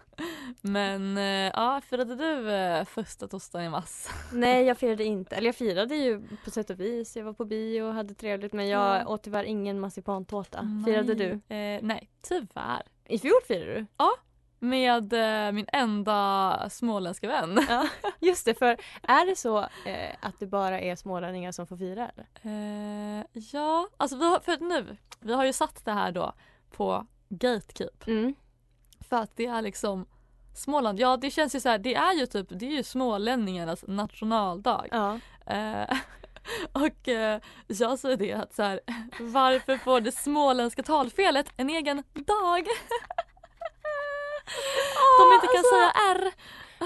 Men 0.61 1.17
eh, 1.17 1.51
ja, 1.53 1.81
firade 1.89 2.15
du 2.15 2.51
eh, 2.51 2.85
första 2.85 3.27
torsdagen 3.27 3.65
i 3.67 3.69
mars? 3.69 4.07
Nej 4.33 4.63
jag 4.65 4.77
firade 4.77 5.03
inte, 5.03 5.35
eller 5.35 5.47
jag 5.47 5.55
firade 5.55 5.95
ju 5.95 6.27
på 6.45 6.51
sätt 6.51 6.69
och 6.69 6.79
vis. 6.79 7.15
Jag 7.15 7.23
var 7.23 7.33
på 7.33 7.45
bio 7.45 7.81
och 7.83 7.93
hade 7.93 8.13
trevligt 8.13 8.53
men 8.53 8.67
jag 8.67 9.01
Ja. 9.01 9.07
åt 9.07 9.23
tyvärr 9.23 9.43
ingen 9.43 9.79
marsipantårta. 9.79 10.67
Firade 10.85 11.13
du? 11.15 11.55
Eh, 11.55 11.79
nej, 11.81 12.09
tyvärr. 12.21 12.83
I 13.05 13.19
fjol 13.19 13.39
firade 13.47 13.73
du? 13.73 13.85
Ja, 13.97 14.09
med 14.59 15.13
eh, 15.13 15.51
min 15.51 15.65
enda 15.73 16.69
småländska 16.69 17.27
vän. 17.27 17.59
Ja, 17.69 17.87
just 18.19 18.45
det. 18.45 18.53
För 18.53 18.77
är 19.03 19.25
det 19.25 19.35
så 19.35 19.57
eh, 19.85 20.15
att 20.21 20.39
det 20.39 20.47
bara 20.47 20.79
är 20.81 20.95
smålänningar 20.95 21.51
som 21.51 21.67
får 21.67 21.77
fira 21.77 22.09
eller? 22.09 22.27
Eh, 22.41 23.25
ja, 23.33 23.87
alltså 23.97 24.17
vi 24.17 24.25
har, 24.29 24.39
för 24.39 24.57
nu, 24.57 24.97
vi 25.19 25.33
har 25.33 25.45
ju 25.45 25.53
satt 25.53 25.85
det 25.85 25.91
här 25.91 26.11
då 26.11 26.33
på 26.71 27.07
Gatekeep. 27.29 28.07
Mm. 28.07 28.35
För 29.09 29.15
att 29.15 29.31
det 29.35 29.45
är 29.45 29.61
liksom 29.61 30.05
Småland, 30.57 30.99
ja 30.99 31.17
det 31.17 31.31
känns 31.31 31.55
ju 31.55 31.59
så 31.59 31.69
här, 31.69 31.77
det 31.77 31.95
är 31.95 32.13
ju 32.13 32.25
typ, 32.25 32.47
det 32.49 32.65
är 32.65 32.71
ju 32.71 32.83
smålänningarnas 32.83 33.83
nationaldag. 33.87 34.87
Ja. 34.91 35.19
Eh, 35.45 35.97
och 36.71 37.07
eh, 37.07 37.41
jag 37.67 37.99
säger 37.99 38.17
det 38.17 38.33
att 38.33 38.53
så 38.53 38.63
här, 38.63 38.79
varför 39.19 39.77
får 39.77 40.01
det 40.01 40.11
småländska 40.11 40.83
talfelet 40.83 41.53
en 41.57 41.69
egen 41.69 42.03
dag? 42.13 42.67
De 45.19 45.33
inte 45.33 45.47
kan 45.47 45.57
alltså. 45.57 45.75
säga 45.75 45.91
R. 46.15 46.31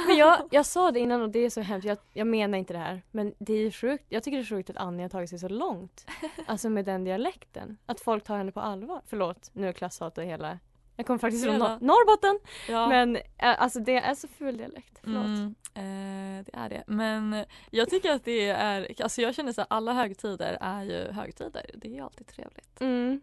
Men 0.08 0.16
jag, 0.18 0.48
jag 0.52 0.66
sa 0.66 0.92
det 0.92 1.00
innan 1.00 1.22
och 1.22 1.30
det 1.30 1.40
är 1.40 1.50
så 1.50 1.62
hemskt. 1.62 1.88
Jag, 1.88 1.98
jag 2.14 2.28
menar 2.28 2.58
inte 2.58 2.74
det 2.74 2.80
här. 2.80 3.02
Men 3.12 3.34
det 3.40 3.54
är 3.54 3.72
sjukt. 3.72 4.06
Jag 4.10 4.24
tycker 4.24 4.38
det 4.38 4.44
är 4.44 4.46
sjukt 4.46 4.70
att 4.70 4.78
Annie 4.78 5.02
har 5.02 5.10
tagit 5.10 5.30
sig 5.30 5.40
så 5.40 5.48
långt. 5.50 6.06
Alltså 6.46 6.70
med 6.70 6.86
den 6.86 7.04
dialekten. 7.04 7.78
Att 7.86 8.02
folk 8.02 8.24
tar 8.24 8.38
henne 8.38 8.52
på 8.52 8.60
allvar. 8.60 9.02
Förlåt, 9.06 9.50
nu 9.54 9.68
är 9.68 9.74
klasshat 9.74 10.18
och 10.18 10.24
hela... 10.24 10.60
Jag 11.02 11.08
kommer 11.08 11.20
faktiskt 11.20 11.46
från 11.46 11.56
Nor- 11.62 11.78
Norrbotten. 11.82 12.40
Ja. 12.70 12.88
Men 12.88 13.16
eh, 13.16 13.22
alltså 13.62 13.80
det 13.80 13.96
är 13.98 14.16
så 14.16 14.28
ful 14.28 14.58
dialekt. 14.58 15.00
Förlåt. 15.04 15.26
Mm, 15.26 15.56
eh, 15.74 16.46
det 16.46 16.52
är 16.58 16.70
det. 16.70 16.84
Men 16.88 17.46
jag 17.72 17.90
tycker 17.90 18.12
att 18.12 18.26
det 18.26 18.50
är, 18.50 19.02
alltså 19.04 19.22
jag 19.22 19.36
känner 19.36 19.54
så 19.54 19.62
här, 19.62 19.68
alla 19.70 19.94
högtider 19.94 20.58
är 20.62 20.84
ju 20.84 21.12
högtider. 21.12 21.66
Det 21.76 21.88
är 21.88 21.92
ju 21.94 22.02
alltid 22.02 22.28
trevligt. 22.28 22.82
Mm. 22.82 23.22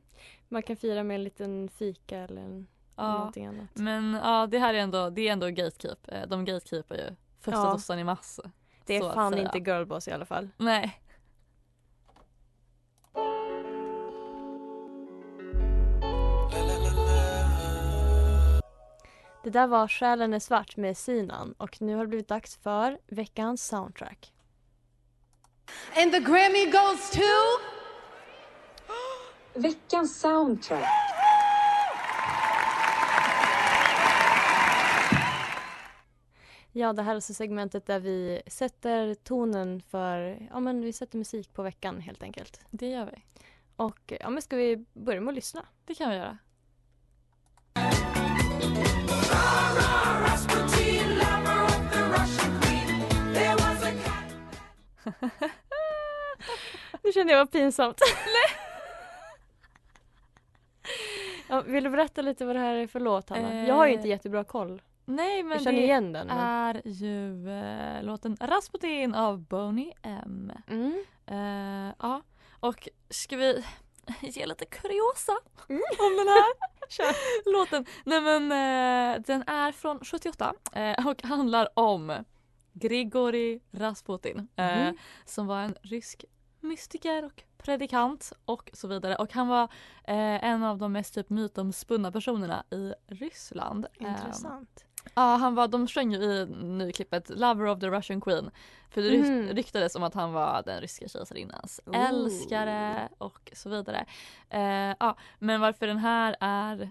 Man 0.49 0.63
kan 0.63 0.77
fira 0.77 1.03
med 1.03 1.15
en 1.15 1.25
liten 1.25 1.69
fika 1.69 2.19
eller 2.19 2.43
en, 2.43 2.67
Ja. 2.97 3.13
någonting 3.13 3.47
annat. 3.47 3.69
Men 3.75 4.15
ja, 4.25 4.47
det 4.47 4.59
här 4.59 4.75
är 4.75 4.79
ändå, 4.79 5.11
det 5.11 5.29
är 5.29 5.33
ändå 5.33 5.47
gatekeep. 5.51 6.09
Eh, 6.09 6.27
De 6.29 6.45
gatekeepar 6.45 6.95
ju 6.97 7.15
första 7.41 7.95
Ja. 7.95 8.01
i 8.01 8.05
mars. 8.05 8.39
Det 8.87 8.97
är 8.97 9.13
fan 9.15 9.39
inte 9.39 9.59
girlboss 9.59 10.09
i 10.09 10.13
alla 10.13 10.25
fall. 10.27 10.49
Nej. 10.57 11.01
Det 19.43 19.51
där 19.51 19.67
var 19.67 19.89
Själen 19.89 20.35
är 20.35 20.39
svart 20.39 20.77
med 20.77 20.97
Sinan 20.97 21.53
och 21.59 21.83
nu 21.83 21.95
har 21.95 22.03
det 22.03 22.09
blivit 22.09 22.29
dags 22.29 22.57
för 22.57 22.99
veckans 23.07 23.67
soundtrack. 23.67 24.33
And 25.97 26.13
the 26.13 26.21
Grammy 26.21 26.65
goes 26.65 27.11
to... 27.11 27.21
Veckans 29.55 30.21
soundtrack. 30.21 30.89
Ja, 36.73 36.93
det 36.93 37.03
här 37.03 37.11
är 37.11 37.15
alltså 37.15 37.35
segmentet 37.35 37.87
där 37.87 38.01
vi 38.01 38.43
sätter 38.47 39.15
tonen 39.15 39.83
för, 39.83 40.49
ja 40.51 40.61
men 40.61 40.81
vi 40.81 40.93
sätter 40.93 41.19
musik 41.19 41.53
på 41.53 41.63
veckan 41.63 42.01
helt 42.01 42.23
enkelt. 42.23 42.61
Det 42.71 42.89
gör 42.89 43.07
vi. 43.07 43.43
Och 43.77 44.13
ja 44.21 44.31
men 44.31 44.43
ska 44.43 44.57
vi 44.57 44.85
börja 44.93 45.21
med 45.21 45.29
att 45.29 45.35
lyssna? 45.35 45.67
Det 45.85 45.95
kan 45.95 46.11
vi 46.11 46.17
göra. 46.17 46.39
Nu 57.05 57.13
kände 57.13 57.33
jag 57.33 57.39
vad 57.39 57.51
pinsamt. 57.53 58.01
ja, 61.49 61.61
vill 61.61 61.85
du 61.85 61.91
berätta 61.91 62.23
lite 62.23 62.45
vad 62.45 62.57
det 62.57 62.61
här 62.61 62.75
är 62.75 62.87
för 62.87 63.01
låt 63.01 63.29
Hanna? 63.31 63.67
jag 63.67 63.75
har 63.75 63.87
ju 63.87 63.93
Eh, 63.93 63.97
inte 63.97 64.09
jättebra 64.09 64.45
koll. 64.45 64.83
Nej 65.05 65.43
men 65.43 65.53
Jag 65.53 65.63
känner 65.63 65.79
det 65.79 65.85
igen 65.85 66.13
den, 66.13 66.27
men- 66.27 66.39
är 66.39 66.83
ju 66.85 67.51
eh, 67.51 68.03
låten 68.03 68.37
Rasputin 68.41 69.15
av 69.15 69.39
Boney 69.39 69.93
M. 70.03 70.53
Mm. 70.71 71.05
Eh, 71.27 71.95
ja, 71.99 72.23
och 72.61 72.89
ska 73.11 73.37
vi 73.37 73.65
ge 74.21 74.47
lite 74.47 74.65
kuriosa 74.65 75.33
Mm. 75.69 75.83
om 75.99 76.17
den 76.17 76.29
här 76.29 76.45
låten? 77.53 77.87
Nej 78.05 78.21
men 78.21 78.43
eh, 78.53 79.21
den 79.27 79.43
är 79.47 79.73
från 79.73 80.01
78 80.05 80.55
eh, 80.73 81.07
och 81.09 81.23
handlar 81.23 81.69
om 81.79 82.25
Grigori 82.73 83.61
Rasputin 83.73 84.49
eh, 84.57 84.85
Mhm. 84.87 84.97
som 85.25 85.47
var 85.47 85.61
en 85.61 85.77
rysk 85.83 86.25
mystiker 86.61 87.25
och 87.25 87.43
predikant 87.59 88.33
och 88.45 88.71
så 88.73 88.89
vidare. 88.89 89.17
Och 89.17 89.33
han 89.33 89.49
var 89.49 89.63
eh, 90.05 90.45
en 90.45 90.63
av 90.65 90.79
de 90.79 90.93
mest 90.93 91.15
typ 91.15 91.31
mytomspunna 91.31 92.13
personerna 92.13 92.65
i 92.71 92.93
Ryssland. 93.07 93.87
Eh, 94.01 94.09
Intressant. 94.11 94.85
Ja, 95.15 95.37
han 95.37 95.55
var, 95.55 95.69
de 95.69 95.87
sjöng 95.89 96.13
ju 96.13 96.19
i 96.23 96.47
nu 96.47 96.93
klippet 96.93 97.29
Lover 97.29 97.67
of 97.67 97.81
the 97.81 97.87
Russian 97.89 98.21
Queen. 98.21 98.51
För 98.91 99.03
det 99.03 99.19
Mhm. 99.19 99.49
ryktades 99.49 99.95
om 99.95 100.03
att 100.03 100.15
han 100.15 100.33
var 100.33 100.63
den 100.67 100.81
ryska 100.81 101.09
kejsarinnans 101.09 101.81
Ooh. 101.87 102.09
älskare 102.09 103.09
och 103.19 103.51
så 103.53 103.69
vidare. 103.69 104.05
Eh, 104.51 104.95
ja, 105.01 105.17
men 105.39 105.61
varför 105.61 105.87
den 105.87 105.99
här 105.99 106.37
är 106.41 106.91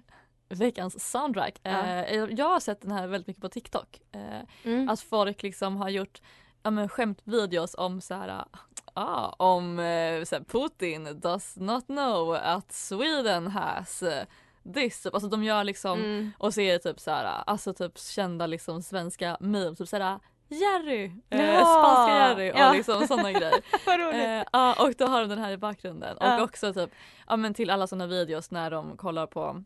veckans 0.50 1.12
soundtrack. 1.12 1.60
Ja. 1.64 1.70
Eh, 1.70 2.14
jag- 2.24 2.46
har 2.50 2.60
sett 2.60 2.82
den 2.82 2.92
här 2.92 3.08
väldigt 3.08 3.28
mycket 3.28 3.42
på 3.42 3.50
TikTok. 3.50 4.02
Eh, 4.12 4.42
Mm. 4.64 4.90
Att 4.90 5.02
folk 5.02 5.44
liksom 5.44 5.78
har 5.78 5.90
gjort 5.90 6.22
ja, 6.64 6.72
men 6.72 6.90
skämtvideos 6.90 7.76
om 7.78 8.02
så 8.02 8.14
här 8.14 8.46
ah, 8.94 9.28
om 9.30 9.80
eh, 9.80 10.24
så 10.24 10.36
här, 10.36 10.44
Putin 10.48 11.20
does 11.20 11.58
not 11.58 11.86
know 11.86 12.34
att 12.36 12.72
Sweden 12.72 13.48
has 13.48 14.04
eh, 14.04 14.26
this. 14.74 15.02
Typ. 15.04 15.14
Alltså 15.14 15.30
de 15.30 15.44
gör 15.44 15.64
liksom 15.64 16.00
Mm. 16.00 16.32
och 16.38 16.54
det 16.56 16.80
typ 16.80 17.00
så 17.00 17.12
här, 17.12 17.44
alltså 17.48 17.74
typ 17.74 18.00
kända 18.00 18.48
liksom 18.48 18.82
svenska 18.82 19.38
memes, 19.40 19.78
typ 19.78 19.88
såhär 19.88 20.20
Jerry, 20.50 21.12
eh, 21.30 21.46
Ja! 21.54 21.60
spanska 21.66 22.16
Jerry 22.18 22.52
och 22.52 22.58
Ja. 22.60 22.74
liksom 22.74 23.08
sådana 23.08 23.32
grejer. 23.32 23.54
Vad 23.86 24.00
roligt. 24.00 24.48
Eh, 24.54 24.86
och 24.86 24.94
då 24.98 25.06
har 25.06 25.22
de 25.22 25.30
den 25.30 25.40
här 25.40 25.52
i 25.52 25.58
bakgrunden 25.58 26.18
Ja. 26.20 26.38
och 26.38 26.44
också 26.44 26.74
typ, 26.74 26.90
ja 27.28 27.36
men 27.36 27.54
till 27.54 27.70
alla 27.70 27.88
sådana 27.88 28.08
videos 28.08 28.52
när 28.52 28.72
de 28.72 28.98
kollar 28.98 29.28
på 29.28 29.64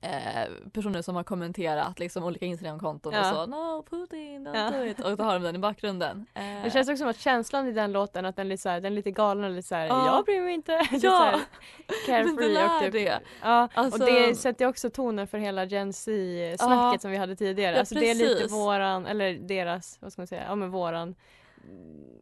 eh, 0.00 0.70
personer 0.72 1.02
som 1.02 1.16
har 1.16 1.22
kommenterat 1.24 1.98
liksom 1.98 2.24
olika 2.24 2.46
Instagramkonton 2.46 3.12
Ja. 3.12 3.20
och 3.30 3.36
så 3.36 3.46
No 3.46 3.82
Putin, 3.90 4.48
don't 4.48 4.56
Ja. 4.72 4.78
do 4.78 4.84
it 4.84 5.00
och 5.00 5.16
då 5.16 5.24
har 5.24 5.32
de 5.34 5.42
den 5.42 5.56
i 5.56 5.58
bakgrunden. 5.58 6.26
Eh, 6.34 6.42
Det 6.64 6.70
känns 6.70 6.88
också 6.88 6.96
som 6.96 7.08
att 7.08 7.18
känslan 7.20 7.68
i 7.68 7.72
den 7.72 7.92
låten 7.92 8.24
att 8.26 8.36
den 8.36 8.46
är 8.46 8.48
lite, 8.48 8.62
så 8.62 8.68
här, 8.68 8.80
den 8.80 8.92
är 8.92 8.96
lite 8.96 9.10
galen 9.10 9.44
och 9.44 9.50
lite 9.50 9.68
såhär, 9.68 9.86
Ja. 9.86 10.06
jag 10.16 10.24
bryr 10.24 10.40
mig 10.40 10.54
inte. 10.54 10.72
Ja. 10.90 11.40
carefree 12.06 12.64
och 12.64 12.80
typ, 12.82 12.92
det. 12.92 13.20
Ja, 13.42 13.68
Alltså- 13.74 14.00
och 14.02 14.06
det 14.10 14.34
sätter 14.34 14.66
också 14.66 14.90
tonen 14.90 15.26
för 15.26 15.38
hela 15.38 15.64
Gen 15.64 15.92
Z-snacket 15.92 16.70
Ja. 16.70 16.98
som 16.98 17.10
vi 17.10 17.16
hade 17.16 17.36
tidigare. 17.36 17.72
Ja, 17.72 17.78
alltså 17.78 17.94
det 17.94 18.10
är 18.10 18.14
lite 18.14 18.46
våran, 18.54 19.06
eller 19.06 19.32
deras, 19.34 19.98
vad 20.00 20.12
ska 20.12 20.20
man 20.22 20.26
säga, 20.26 20.42
ja 20.48 20.54
men 20.54 20.70
våran 20.70 21.14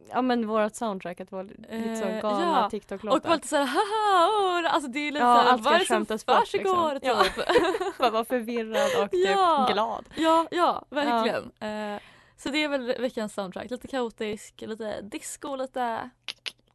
Ja 0.09 0.21
men 0.21 0.47
vårat 0.47 0.75
soundtrack 0.75 1.19
att 1.19 1.31
vara 1.31 1.43
lite 1.43 1.95
så 1.95 2.05
Eh, 2.05 2.21
galna 2.21 2.41
ja. 2.61 2.69
TikTok-låtar. 2.69 3.29
Och 3.29 3.35
lite 3.35 3.47
såhär 3.47 3.65
haha, 3.65 4.27
oh, 4.29 4.73
alltså 4.73 4.89
det 4.91 4.99
är 4.99 5.11
lite 5.11 5.25
Ja, 5.25 5.35
såhär, 5.43 5.57
vad 5.57 5.73
är 5.73 5.79
det 5.79 5.85
som 5.85 6.05
försiggår 6.05 6.93
liksom. 6.93 7.23
typ. 7.23 7.97
Bara 7.97 8.09
vara 8.09 8.25
förvirrad 8.25 9.03
och 9.03 9.11
typ 9.11 9.27
Ja. 9.29 9.69
glad. 9.73 10.05
Ja, 10.15 10.47
ja 10.51 10.85
verkligen. 10.89 11.43
Eh, 11.59 12.01
Så 12.37 12.49
det 12.49 12.63
är 12.63 12.67
väl 12.69 12.85
veckans 12.99 13.33
soundtrack. 13.33 13.69
Lite 13.71 13.87
kaotisk, 13.87 14.61
lite 14.61 15.01
disco, 15.01 15.55
lite 15.55 16.09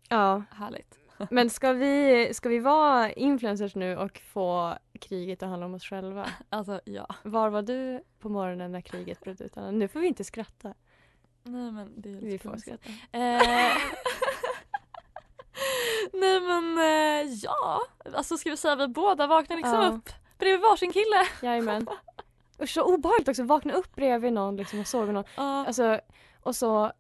Ja. 0.08 0.42
härligt. 0.50 0.94
Men 1.30 1.50
ska 1.50 1.72
vi, 1.72 2.28
ska 2.34 2.48
vi 2.48 2.58
vara 2.58 3.12
influencers 3.12 3.74
nu 3.74 3.96
och 3.96 4.20
få 4.32 4.74
kriget 5.00 5.42
att 5.42 5.48
handla 5.48 5.66
om 5.66 5.74
oss 5.74 5.84
själva? 5.84 6.26
Alltså 6.48 6.80
ja. 6.84 7.06
Var 7.22 7.48
var 7.50 7.62
du 7.62 8.02
på 8.20 8.28
morgonen 8.28 8.72
när 8.72 8.80
kriget 8.80 9.20
bröt 9.20 9.40
ut? 9.40 9.56
Nu 9.72 9.88
får 9.88 10.00
vi 10.00 10.06
inte 10.06 10.24
skratta. 10.24 10.74
Nej 11.48 11.72
men 11.72 12.00
det 12.00 12.08
är 12.08 12.14
Vi 12.20 12.38
får 12.38 12.56
skratta. 12.56 12.88
Eh, 13.12 13.76
Nej 16.12 16.40
men 16.40 16.78
eh, 16.78 17.32
ja, 17.42 17.80
alltså 18.14 18.36
ska 18.38 18.50
vi 18.50 18.56
säga 18.56 18.76
vi 18.76 18.88
båda 18.88 19.26
vaknar 19.26 19.56
liksom 19.56 19.74
Ja. 19.80 19.88
upp 19.88 20.08
bredvid 20.38 20.60
varsin 20.60 20.92
kille. 20.92 21.26
Jajamän. 21.42 21.86
Usch 22.62 22.70
så 22.70 22.82
obehagligt 22.82 23.28
också, 23.28 23.42
vakna 23.42 23.72
upp 23.72 23.94
bredvid 23.96 24.32
någon 24.32 24.56
liksom 24.56 24.80
och 24.80 24.86
sova 24.86 25.12
någon. 25.12 25.24
Alltså, 25.36 26.00
och 26.42 26.56
så 26.56 26.92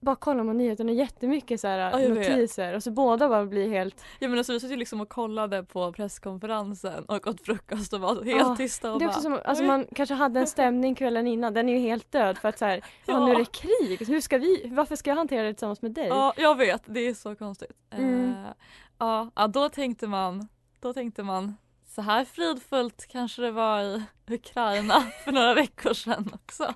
bara 0.00 0.16
kollar 0.16 0.44
man 0.44 0.56
nyheterna 0.56 0.92
jättemycket 0.92 1.60
så 1.60 1.68
här, 1.68 1.78
Ja, 1.78 2.08
notiser 2.08 2.74
och 2.74 2.82
så 2.82 2.90
båda 2.90 3.28
bara 3.28 3.46
blir 3.46 3.68
helt... 3.68 4.04
Ja 4.18 4.28
men 4.28 4.38
alltså 4.38 4.52
vi 4.52 4.60
satt 4.60 4.70
ju 4.70 4.76
liksom 4.76 5.00
och 5.00 5.08
kollade 5.08 5.64
på 5.64 5.92
presskonferensen 5.92 7.04
och 7.04 7.26
åt 7.26 7.40
frukost 7.40 7.92
och 7.92 8.00
var 8.00 8.14
helt 8.14 8.40
Ja, 8.40 8.56
tysta 8.56 8.92
och 8.92 8.98
det 8.98 9.04
är 9.04 9.08
också 9.08 9.30
bara, 9.30 9.40
som, 9.40 9.50
alltså 9.50 9.64
man 9.64 9.86
kanske 9.94 10.14
hade 10.14 10.40
en 10.40 10.46
stämning 10.46 10.94
kvällen 10.94 11.26
innan, 11.26 11.54
den 11.54 11.68
är 11.68 11.72
ju 11.72 11.78
helt 11.78 12.12
död 12.12 12.38
för 12.38 12.48
att 12.48 12.58
så 12.58 12.64
här, 12.64 12.84
ja. 13.06 13.26
nu 13.26 13.32
är 13.32 13.38
det 13.38 13.52
krig, 13.52 14.08
hur 14.08 14.20
ska 14.20 14.38
vi, 14.38 14.70
varför 14.72 14.96
ska 14.96 15.10
jag 15.10 15.16
hantera 15.16 15.42
det 15.42 15.52
tillsammans 15.52 15.82
med 15.82 15.92
dig? 15.92 16.08
Ja 16.08 16.32
jag 16.36 16.56
vet, 16.56 16.82
det 16.86 17.00
är 17.00 17.14
så 17.14 17.36
konstigt. 17.36 17.76
Mm. 17.90 18.30
Eh, 18.30 18.50
ja, 18.98 19.30
ja 19.34 19.46
då 19.46 19.68
tänkte 19.68 20.06
man, 20.06 20.48
då 20.80 20.92
tänkte 20.92 21.22
man 21.22 21.56
så 21.86 22.02
här 22.02 22.24
fridfullt 22.24 23.06
kanske 23.08 23.42
det 23.42 23.50
var 23.50 23.80
i 23.80 24.02
Ukraina 24.26 25.00
för 25.24 25.32
några 25.32 25.54
veckor 25.54 25.92
sedan 25.92 26.30
också. 26.34 26.74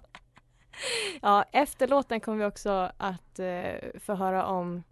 Ja, 1.22 1.44
efter 1.52 1.88
låten 1.88 2.20
kommer 2.20 2.38
vi 2.38 2.44
också 2.44 2.92
att 2.96 3.38
eh, 3.38 3.74
få 4.00 4.14
höra 4.14 4.46
om 4.46 4.82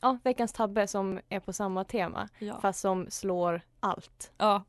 ja, 0.00 0.18
veckans 0.24 0.52
tabbe 0.52 0.86
som 0.86 1.20
är 1.28 1.40
på 1.40 1.52
samma 1.52 1.84
tema 1.84 2.28
Ja. 2.38 2.60
fast 2.60 2.80
som 2.80 3.06
slår 3.10 3.60
allt. 3.80 4.32
Ja. 4.38 4.62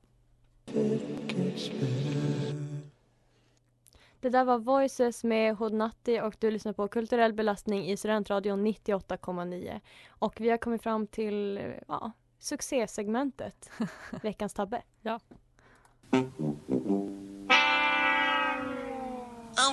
Det 4.22 4.30
där 4.30 4.44
var 4.44 4.60
Voices 4.60 5.24
med 5.24 5.56
Hodnatti 5.56 6.22
och 6.22 6.36
du 6.40 6.52
lyssnar 6.52 6.74
på 6.74 6.88
Kulturell 6.88 7.34
belastning 7.34 7.86
i 7.90 7.98
Studentradion 7.98 8.68
98,9. 8.68 9.80
Och 10.10 10.42
vi 10.42 10.50
har 10.50 10.58
kommit 10.58 10.84
fram 10.84 11.08
till 11.08 11.62
ja, 11.88 12.12
succésegmentet, 12.40 13.70
veckans 14.22 14.54
tabbe. 14.54 14.82
Ja. 15.02 15.20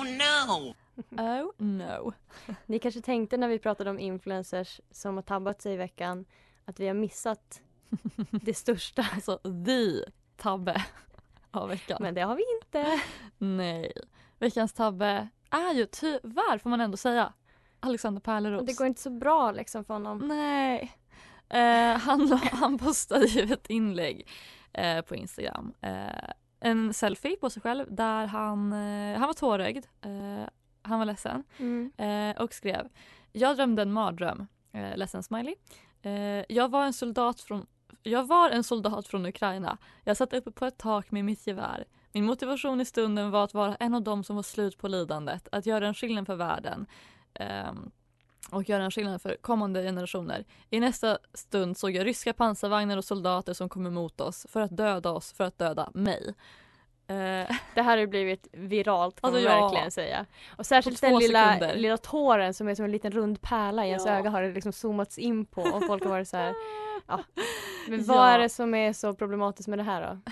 No! 0.07 0.73
Oh 1.11 1.51
no. 1.57 2.13
Ni 2.65 2.79
kanske 2.79 3.01
tänkte 3.01 3.37
när 3.37 3.47
vi 3.47 3.59
pratade 3.59 3.89
om 3.89 3.99
influencers 3.99 4.81
som 4.91 5.15
har 5.15 5.21
tabbat 5.21 5.61
sig 5.61 5.73
i 5.73 5.77
veckan 5.77 6.25
att 6.65 6.79
vi 6.79 6.87
har 6.87 6.93
missat 6.93 7.61
det 8.31 8.53
största. 8.53 9.05
Alltså 9.13 9.37
the 9.37 10.11
tabbe 10.37 10.85
av 11.51 11.69
veckan. 11.69 11.97
Men 12.01 12.13
det 12.13 12.21
har 12.21 12.35
vi 12.35 12.43
inte. 12.61 13.01
Nej. 13.37 13.93
Veckans 14.39 14.73
tabbe 14.73 15.27
är 15.49 15.73
ju 15.73 15.85
tyvärr 15.85 16.57
får 16.57 16.69
man 16.69 16.81
ändå 16.81 16.97
säga 16.97 17.33
Alexander 17.79 18.21
Pärleros. 18.21 18.65
Det 18.65 18.77
går 18.77 18.87
inte 18.87 19.01
så 19.01 19.09
bra 19.09 19.51
liksom 19.51 19.83
för 19.83 19.93
honom. 19.93 20.17
Nej. 20.17 20.97
Eh, 21.49 21.97
han, 21.97 22.39
han 22.51 22.77
postade 22.77 23.25
ju 23.25 23.53
ett 23.53 23.69
inlägg 23.69 24.27
eh, 24.73 25.01
på 25.01 25.15
Instagram. 25.15 25.73
Eh, 25.81 26.31
en 26.59 26.93
selfie 26.93 27.37
på 27.37 27.49
sig 27.49 27.61
själv 27.61 27.85
där 27.89 28.25
han, 28.25 28.73
eh, 28.73 29.19
han 29.19 29.27
var 29.27 29.33
tårögd. 29.33 29.85
Eh, 30.01 30.49
han 30.81 30.99
var 30.99 31.05
ledsen 31.05 31.43
Mm. 31.57 31.91
eh, 31.97 32.41
och 32.41 32.53
skrev 32.53 32.89
Jag 33.31 33.55
drömde 33.55 33.81
en 33.81 33.91
mardröm. 33.91 34.47
Eh, 34.71 34.97
ledsen 34.97 35.23
smiley. 35.23 35.55
Jag 36.49 36.69
var 36.71 36.85
en 36.85 36.93
soldat 36.93 37.41
från 37.41 37.65
jag 38.03 38.27
var 38.27 38.49
en 38.49 38.63
soldat 38.63 39.07
från 39.07 39.25
Ukraina. 39.25 39.77
Jag 40.03 40.17
satt 40.17 40.33
uppe 40.33 40.51
på 40.51 40.65
ett 40.65 40.77
tak 40.77 41.11
med 41.11 41.25
mitt 41.25 41.47
gevär. 41.47 41.85
Min 42.11 42.25
motivation 42.25 42.81
i 42.81 42.85
stunden 42.85 43.31
var 43.31 43.43
att 43.43 43.53
vara 43.53 43.75
en 43.75 43.95
av 43.95 44.01
dem 44.01 44.23
som 44.23 44.35
var 44.35 44.43
slut 44.43 44.77
på 44.77 44.87
lidandet, 44.87 45.47
att 45.51 45.65
göra 45.65 45.87
en 45.87 45.93
skillnad 45.93 46.25
för 46.25 46.35
världen 46.35 46.85
ehm, 47.33 47.91
och 48.51 48.69
göra 48.69 48.83
en 48.83 48.91
skillnad 48.91 49.21
för 49.21 49.35
kommande 49.41 49.83
generationer. 49.83 50.45
I 50.69 50.79
nästa 50.79 51.17
stund 51.33 51.77
såg 51.77 51.91
jag 51.91 52.05
ryska 52.05 52.33
pansarvagnar 52.33 52.97
och 52.97 53.05
soldater 53.05 53.53
som 53.53 53.69
kom 53.69 53.85
emot 53.85 54.21
oss 54.21 54.45
för 54.49 54.61
att 54.61 54.77
döda 54.77 55.11
oss, 55.11 55.33
för 55.33 55.43
att 55.43 55.57
döda 55.57 55.89
mig. 55.93 56.33
Eh, 57.07 57.15
Det 57.75 57.81
här 57.81 57.97
har 57.97 58.05
blivit 58.07 58.47
viralt 58.51 59.21
kan 59.21 59.27
Alltså, 59.35 59.49
man 59.49 59.57
ja. 59.57 59.61
verkligen 59.67 59.91
säga. 59.91 60.25
Och 60.57 60.65
särskilt 60.65 61.01
den 61.01 61.17
lilla, 61.19 61.53
sekunder. 61.53 61.75
lilla 61.75 61.97
tåren 61.97 62.53
som 62.53 62.67
är 62.67 62.75
som 62.75 62.85
en 62.85 62.91
liten 62.91 63.11
rund 63.11 63.41
pärla 63.41 63.85
i 63.85 63.89
ens 63.89 64.05
Ja. 64.05 64.11
öga 64.11 64.29
har 64.29 64.41
det 64.41 64.51
liksom 64.51 64.71
zoomats 64.73 65.17
in 65.17 65.45
på 65.45 65.61
och 65.61 65.85
folk 65.87 66.03
har 66.03 66.09
varit 66.09 66.27
så 66.27 66.37
här. 66.37 66.53
Ja. 67.07 67.19
Men 67.87 67.99
Ja. 67.99 68.05
vad 68.13 68.29
är 68.29 68.39
det 68.39 68.49
som 68.49 68.73
är 68.73 68.93
så 68.93 69.13
problematiskt 69.13 69.67
med 69.67 69.79
det 69.79 69.83
här 69.83 70.01
då? 70.01 70.31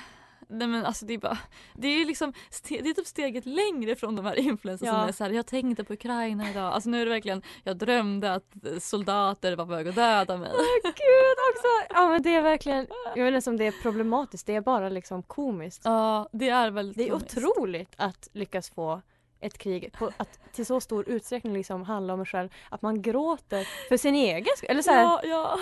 Nej 0.50 0.68
men 0.68 0.86
alltså 0.86 1.06
det 1.06 1.14
är 1.14 1.18
bara, 1.18 1.38
det 1.74 1.88
är 1.88 2.06
liksom, 2.06 2.34
det 2.70 2.76
är 2.90 2.94
typ 2.94 3.08
steget 3.08 3.46
längre 3.46 3.96
från 3.96 4.16
de 4.16 4.26
här 4.26 4.36
influencers 4.40 4.88
som 4.90 4.98
Ja. 4.98 5.08
är 5.08 5.12
såhär, 5.12 5.32
jag 5.32 5.46
tänkte 5.48 5.84
på 5.84 5.94
Ukraina 5.94 6.50
idag. 6.50 6.74
Alltså 6.74 6.90
nu 6.90 7.02
är 7.02 7.06
det 7.06 7.12
verkligen, 7.12 7.42
jag 7.64 7.78
drömde 7.78 8.34
att 8.34 8.54
soldater 8.80 9.56
var 9.56 9.66
på 9.66 9.72
väg 9.72 9.88
att 9.88 9.96
döda 9.96 10.38
mig. 10.38 10.52
Gud 10.84 11.38
också! 11.52 11.94
Ja 11.94 12.10
men 12.10 12.22
det 12.22 12.36
är 12.36 12.42
verkligen, 12.42 12.88
jag 13.16 13.26
vet 13.26 13.36
inte 13.36 13.50
om 13.50 13.58
det 13.58 13.68
är 13.68 13.82
problematiskt, 13.82 14.48
det 14.48 14.56
är 14.56 14.62
bara 14.62 14.90
liksom 14.90 15.24
komiskt. 15.24 15.82
Ja 15.86 16.30
det 16.32 16.50
är 16.50 16.72
väldigt 16.72 16.98
Det 16.98 17.08
är 17.08 17.10
komiskt. 17.12 17.38
otroligt 17.38 17.94
att 17.98 18.28
lyckas 18.34 18.70
få 18.70 19.02
ett 19.40 19.58
krig 19.58 19.94
på, 19.94 20.12
att 20.18 20.40
till 20.54 20.66
så 20.66 20.80
stor 20.82 21.10
utsträckning 21.10 21.54
liksom 21.54 21.84
handla 21.84 22.14
om 22.14 22.20
en 22.20 22.26
själv, 22.26 22.50
att 22.70 22.82
man 22.82 23.02
gråter 23.02 23.68
för 23.90 23.98
sin 23.98 24.16
egen 24.16 24.46
skull. 24.58 24.70
Eller 24.70 24.82
så 24.82 24.92
här, 24.92 25.02
Ja, 25.04 25.22
ja. 25.24 25.60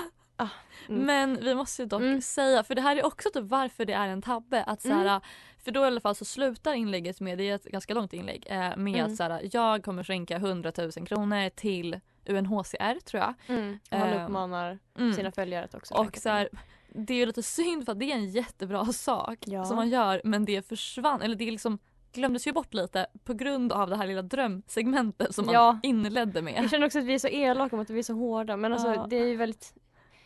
Mm. 0.90 1.02
Men 1.06 1.40
vi 1.44 1.56
måste 1.56 1.82
ju 1.82 1.88
dock 1.88 2.24
säga, 2.24 2.64
för 2.64 2.76
det 2.76 2.82
här 2.82 2.96
är 2.96 3.06
också 3.06 3.30
typ 3.34 3.44
varför 3.44 3.86
det 3.86 3.94
är 3.94 4.08
en 4.08 4.22
tabbe. 4.22 4.64
Att 4.64 4.82
så 4.82 4.88
här, 4.94 5.06
Mm. 5.06 5.22
För 5.64 5.72
då 5.72 5.80
i 5.84 5.86
alla 5.86 6.00
fall 6.02 6.16
så 6.16 6.26
slutar 6.26 6.74
inlägget 6.74 7.20
med, 7.22 7.38
det 7.38 7.50
är 7.50 7.56
ett 7.56 7.64
ganska 7.66 7.94
långt 7.94 8.14
inlägg, 8.14 8.46
eh, 8.50 8.58
med 8.58 8.96
Mm. 8.96 9.06
att 9.06 9.16
så 9.16 9.24
här, 9.24 9.50
jag 9.52 9.84
kommer 9.84 10.04
skänka 10.04 10.38
100 10.38 10.72
000 10.78 10.92
kronor 11.08 11.50
till 11.50 12.00
UNHCR 12.26 13.00
tror 13.00 13.22
jag. 13.24 13.34
Mm. 13.48 13.80
Han 13.92 14.02
Ehm, 14.02 14.24
uppmanar 14.26 14.80
mm. 14.98 15.14
sina 15.14 15.32
följare 15.32 15.66
att 15.66 15.76
också 15.76 15.94
Och 15.94 16.18
så 16.18 16.30
här, 16.30 16.50
det 16.96 17.14
är 17.14 17.18
ju 17.18 17.26
lite 17.26 17.44
synd 17.44 17.86
för 17.86 17.92
att 17.92 18.00
det 18.00 18.12
är 18.12 18.16
en 18.16 18.30
jättebra 18.30 18.86
sak 18.94 19.38
Ja. 19.46 19.66
som 19.66 19.76
man 19.76 19.90
gör 19.90 20.22
men 20.24 20.46
det 20.46 20.68
försvann, 20.68 21.22
eller 21.22 21.36
det 21.36 21.52
liksom 21.52 21.80
glömdes 22.14 22.48
ju 22.48 22.52
bort 22.54 22.74
lite 22.74 23.08
på 23.24 23.34
grund 23.34 23.72
av 23.72 23.90
det 23.90 23.96
här 23.98 24.08
lilla 24.08 24.22
drömsegmentet 24.22 25.36
som 25.36 25.46
man 25.46 25.54
Ja. 25.54 25.80
inledde 25.84 26.42
med. 26.42 26.54
Jag 26.64 26.70
känner 26.70 26.86
också 26.86 27.00
att 27.00 27.06
vi 27.06 27.14
är 27.14 27.20
så 27.20 27.28
elaka 27.28 27.76
mot 27.76 27.84
att 27.90 27.96
vi 27.96 28.00
är 28.00 28.04
så 28.04 28.14
hårda 28.14 28.58
men 28.58 28.74
alltså 28.74 28.94
Ja. 28.94 29.08
det 29.10 29.16
är 29.16 29.26
ju 29.28 29.36
väldigt 29.36 29.74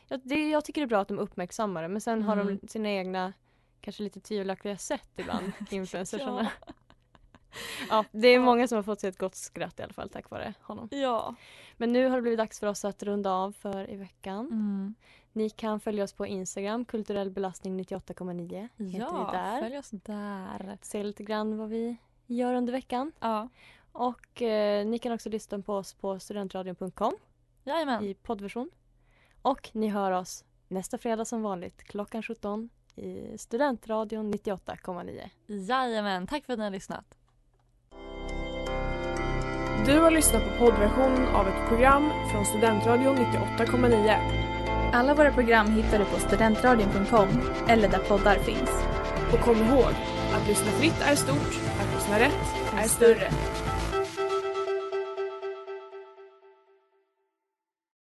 jag, 0.08 0.20
det, 0.24 0.50
jag 0.50 0.65
tycker 0.65 0.82
det 0.82 0.86
är 0.86 0.89
bra 0.89 1.00
att 1.02 1.08
de 1.08 1.20
uppmärksammar 1.20 1.82
det 1.82 1.88
men 1.88 2.02
sen 2.02 2.24
har 2.24 2.38
Mm. 2.38 2.60
de 2.62 2.67
sina 2.67 2.89
egna 2.89 3.34
kanske 3.82 4.04
lite 4.04 4.20
tvivelaktiga 4.20 4.78
sätt 4.78 5.10
ibland, 5.15 5.52
influencersarna. 5.70 6.52
Ja. 6.65 6.74
ja, 7.89 8.06
det 8.12 8.28
är 8.28 8.39
många 8.39 8.67
som 8.67 8.76
har 8.76 8.84
fått 8.84 9.00
sig 9.00 9.10
ett 9.10 9.17
gott 9.17 9.36
skratt 9.36 9.80
i 9.80 9.84
alla 9.84 9.93
fall 9.93 10.10
tack 10.10 10.30
vare 10.30 10.54
honom. 10.62 10.88
Ja. 10.91 11.36
Men 11.78 11.93
nu 11.93 12.08
har 12.10 12.15
det 12.15 12.22
blivit 12.22 12.38
dags 12.39 12.60
för 12.60 12.67
oss 12.67 12.86
att 12.86 13.04
runda 13.04 13.32
av 13.32 13.52
för 13.52 13.89
i 13.89 13.96
veckan. 13.96 14.46
Mm. 14.46 14.96
Ni 15.34 15.50
kan 15.50 15.80
följa 15.80 16.04
oss 16.04 16.13
på 16.13 16.26
Instagram, 16.26 16.86
kulturell 16.86 17.30
belastning 17.32 17.80
98,9 17.80 18.70
heter 18.78 19.00
Ja, 19.00 19.30
där. 19.34 19.62
följ 19.62 19.78
oss 19.78 19.89
där. 19.91 20.78
Se 20.82 21.04
lite 21.04 21.24
grann 21.24 21.58
vad 21.58 21.70
vi 21.70 21.98
gör 22.26 22.54
under 22.54 22.74
veckan. 22.74 23.12
Ja. 23.20 23.50
Och 23.91 24.41
eh, 24.41 24.86
ni 24.86 25.00
kan 25.00 25.12
också 25.12 25.30
lyssna 25.30 25.60
på 25.60 25.74
oss 25.76 25.93
på 25.93 26.20
studentradion.com 26.20 27.13
Jajamän. 27.63 28.04
i 28.04 28.13
poddversion. 28.13 28.70
Och 29.48 29.70
ni 29.74 29.88
hör 29.88 30.12
oss 30.12 30.44
nästa 30.68 30.98
fredag 30.98 31.26
som 31.26 31.42
vanligt 31.42 31.84
klockan 31.84 32.24
17 32.24 32.70
i 32.96 33.38
Studentradion 33.38 34.34
98,9. 34.34 35.30
Jajamän, 35.48 36.28
tack 36.28 36.46
för 36.46 36.54
att 36.54 36.60
ni 36.60 36.66
har 36.66 36.72
lyssnat. 36.72 37.06
Du 39.86 40.00
har 40.00 40.12
lyssnat 40.12 40.44
på 40.44 40.66
poddversionen 40.66 41.28
av 41.28 41.48
ett 41.48 41.68
program 41.68 42.12
från 42.32 42.46
Studentradion 42.46 43.18
98,9. 43.18 44.92
Alla 44.94 45.16
våra 45.16 45.32
program 45.32 45.68
hittar 45.68 46.00
du 46.00 46.06
på 46.06 46.20
studentradion.com 46.20 47.28
eller 47.68 47.90
där 47.90 48.00
poddar 48.00 48.36
finns. 48.36 48.72
Och 49.34 49.40
kom 49.40 49.58
ihåg, 49.58 49.94
att 50.34 50.48
lyssna 50.48 50.72
fritt 50.72 51.02
är 51.02 51.16
stort, 51.16 51.62
att 51.80 51.96
lyssna 51.96 52.20
rätt 52.20 52.74
är 52.78 52.88
större. 52.88 53.32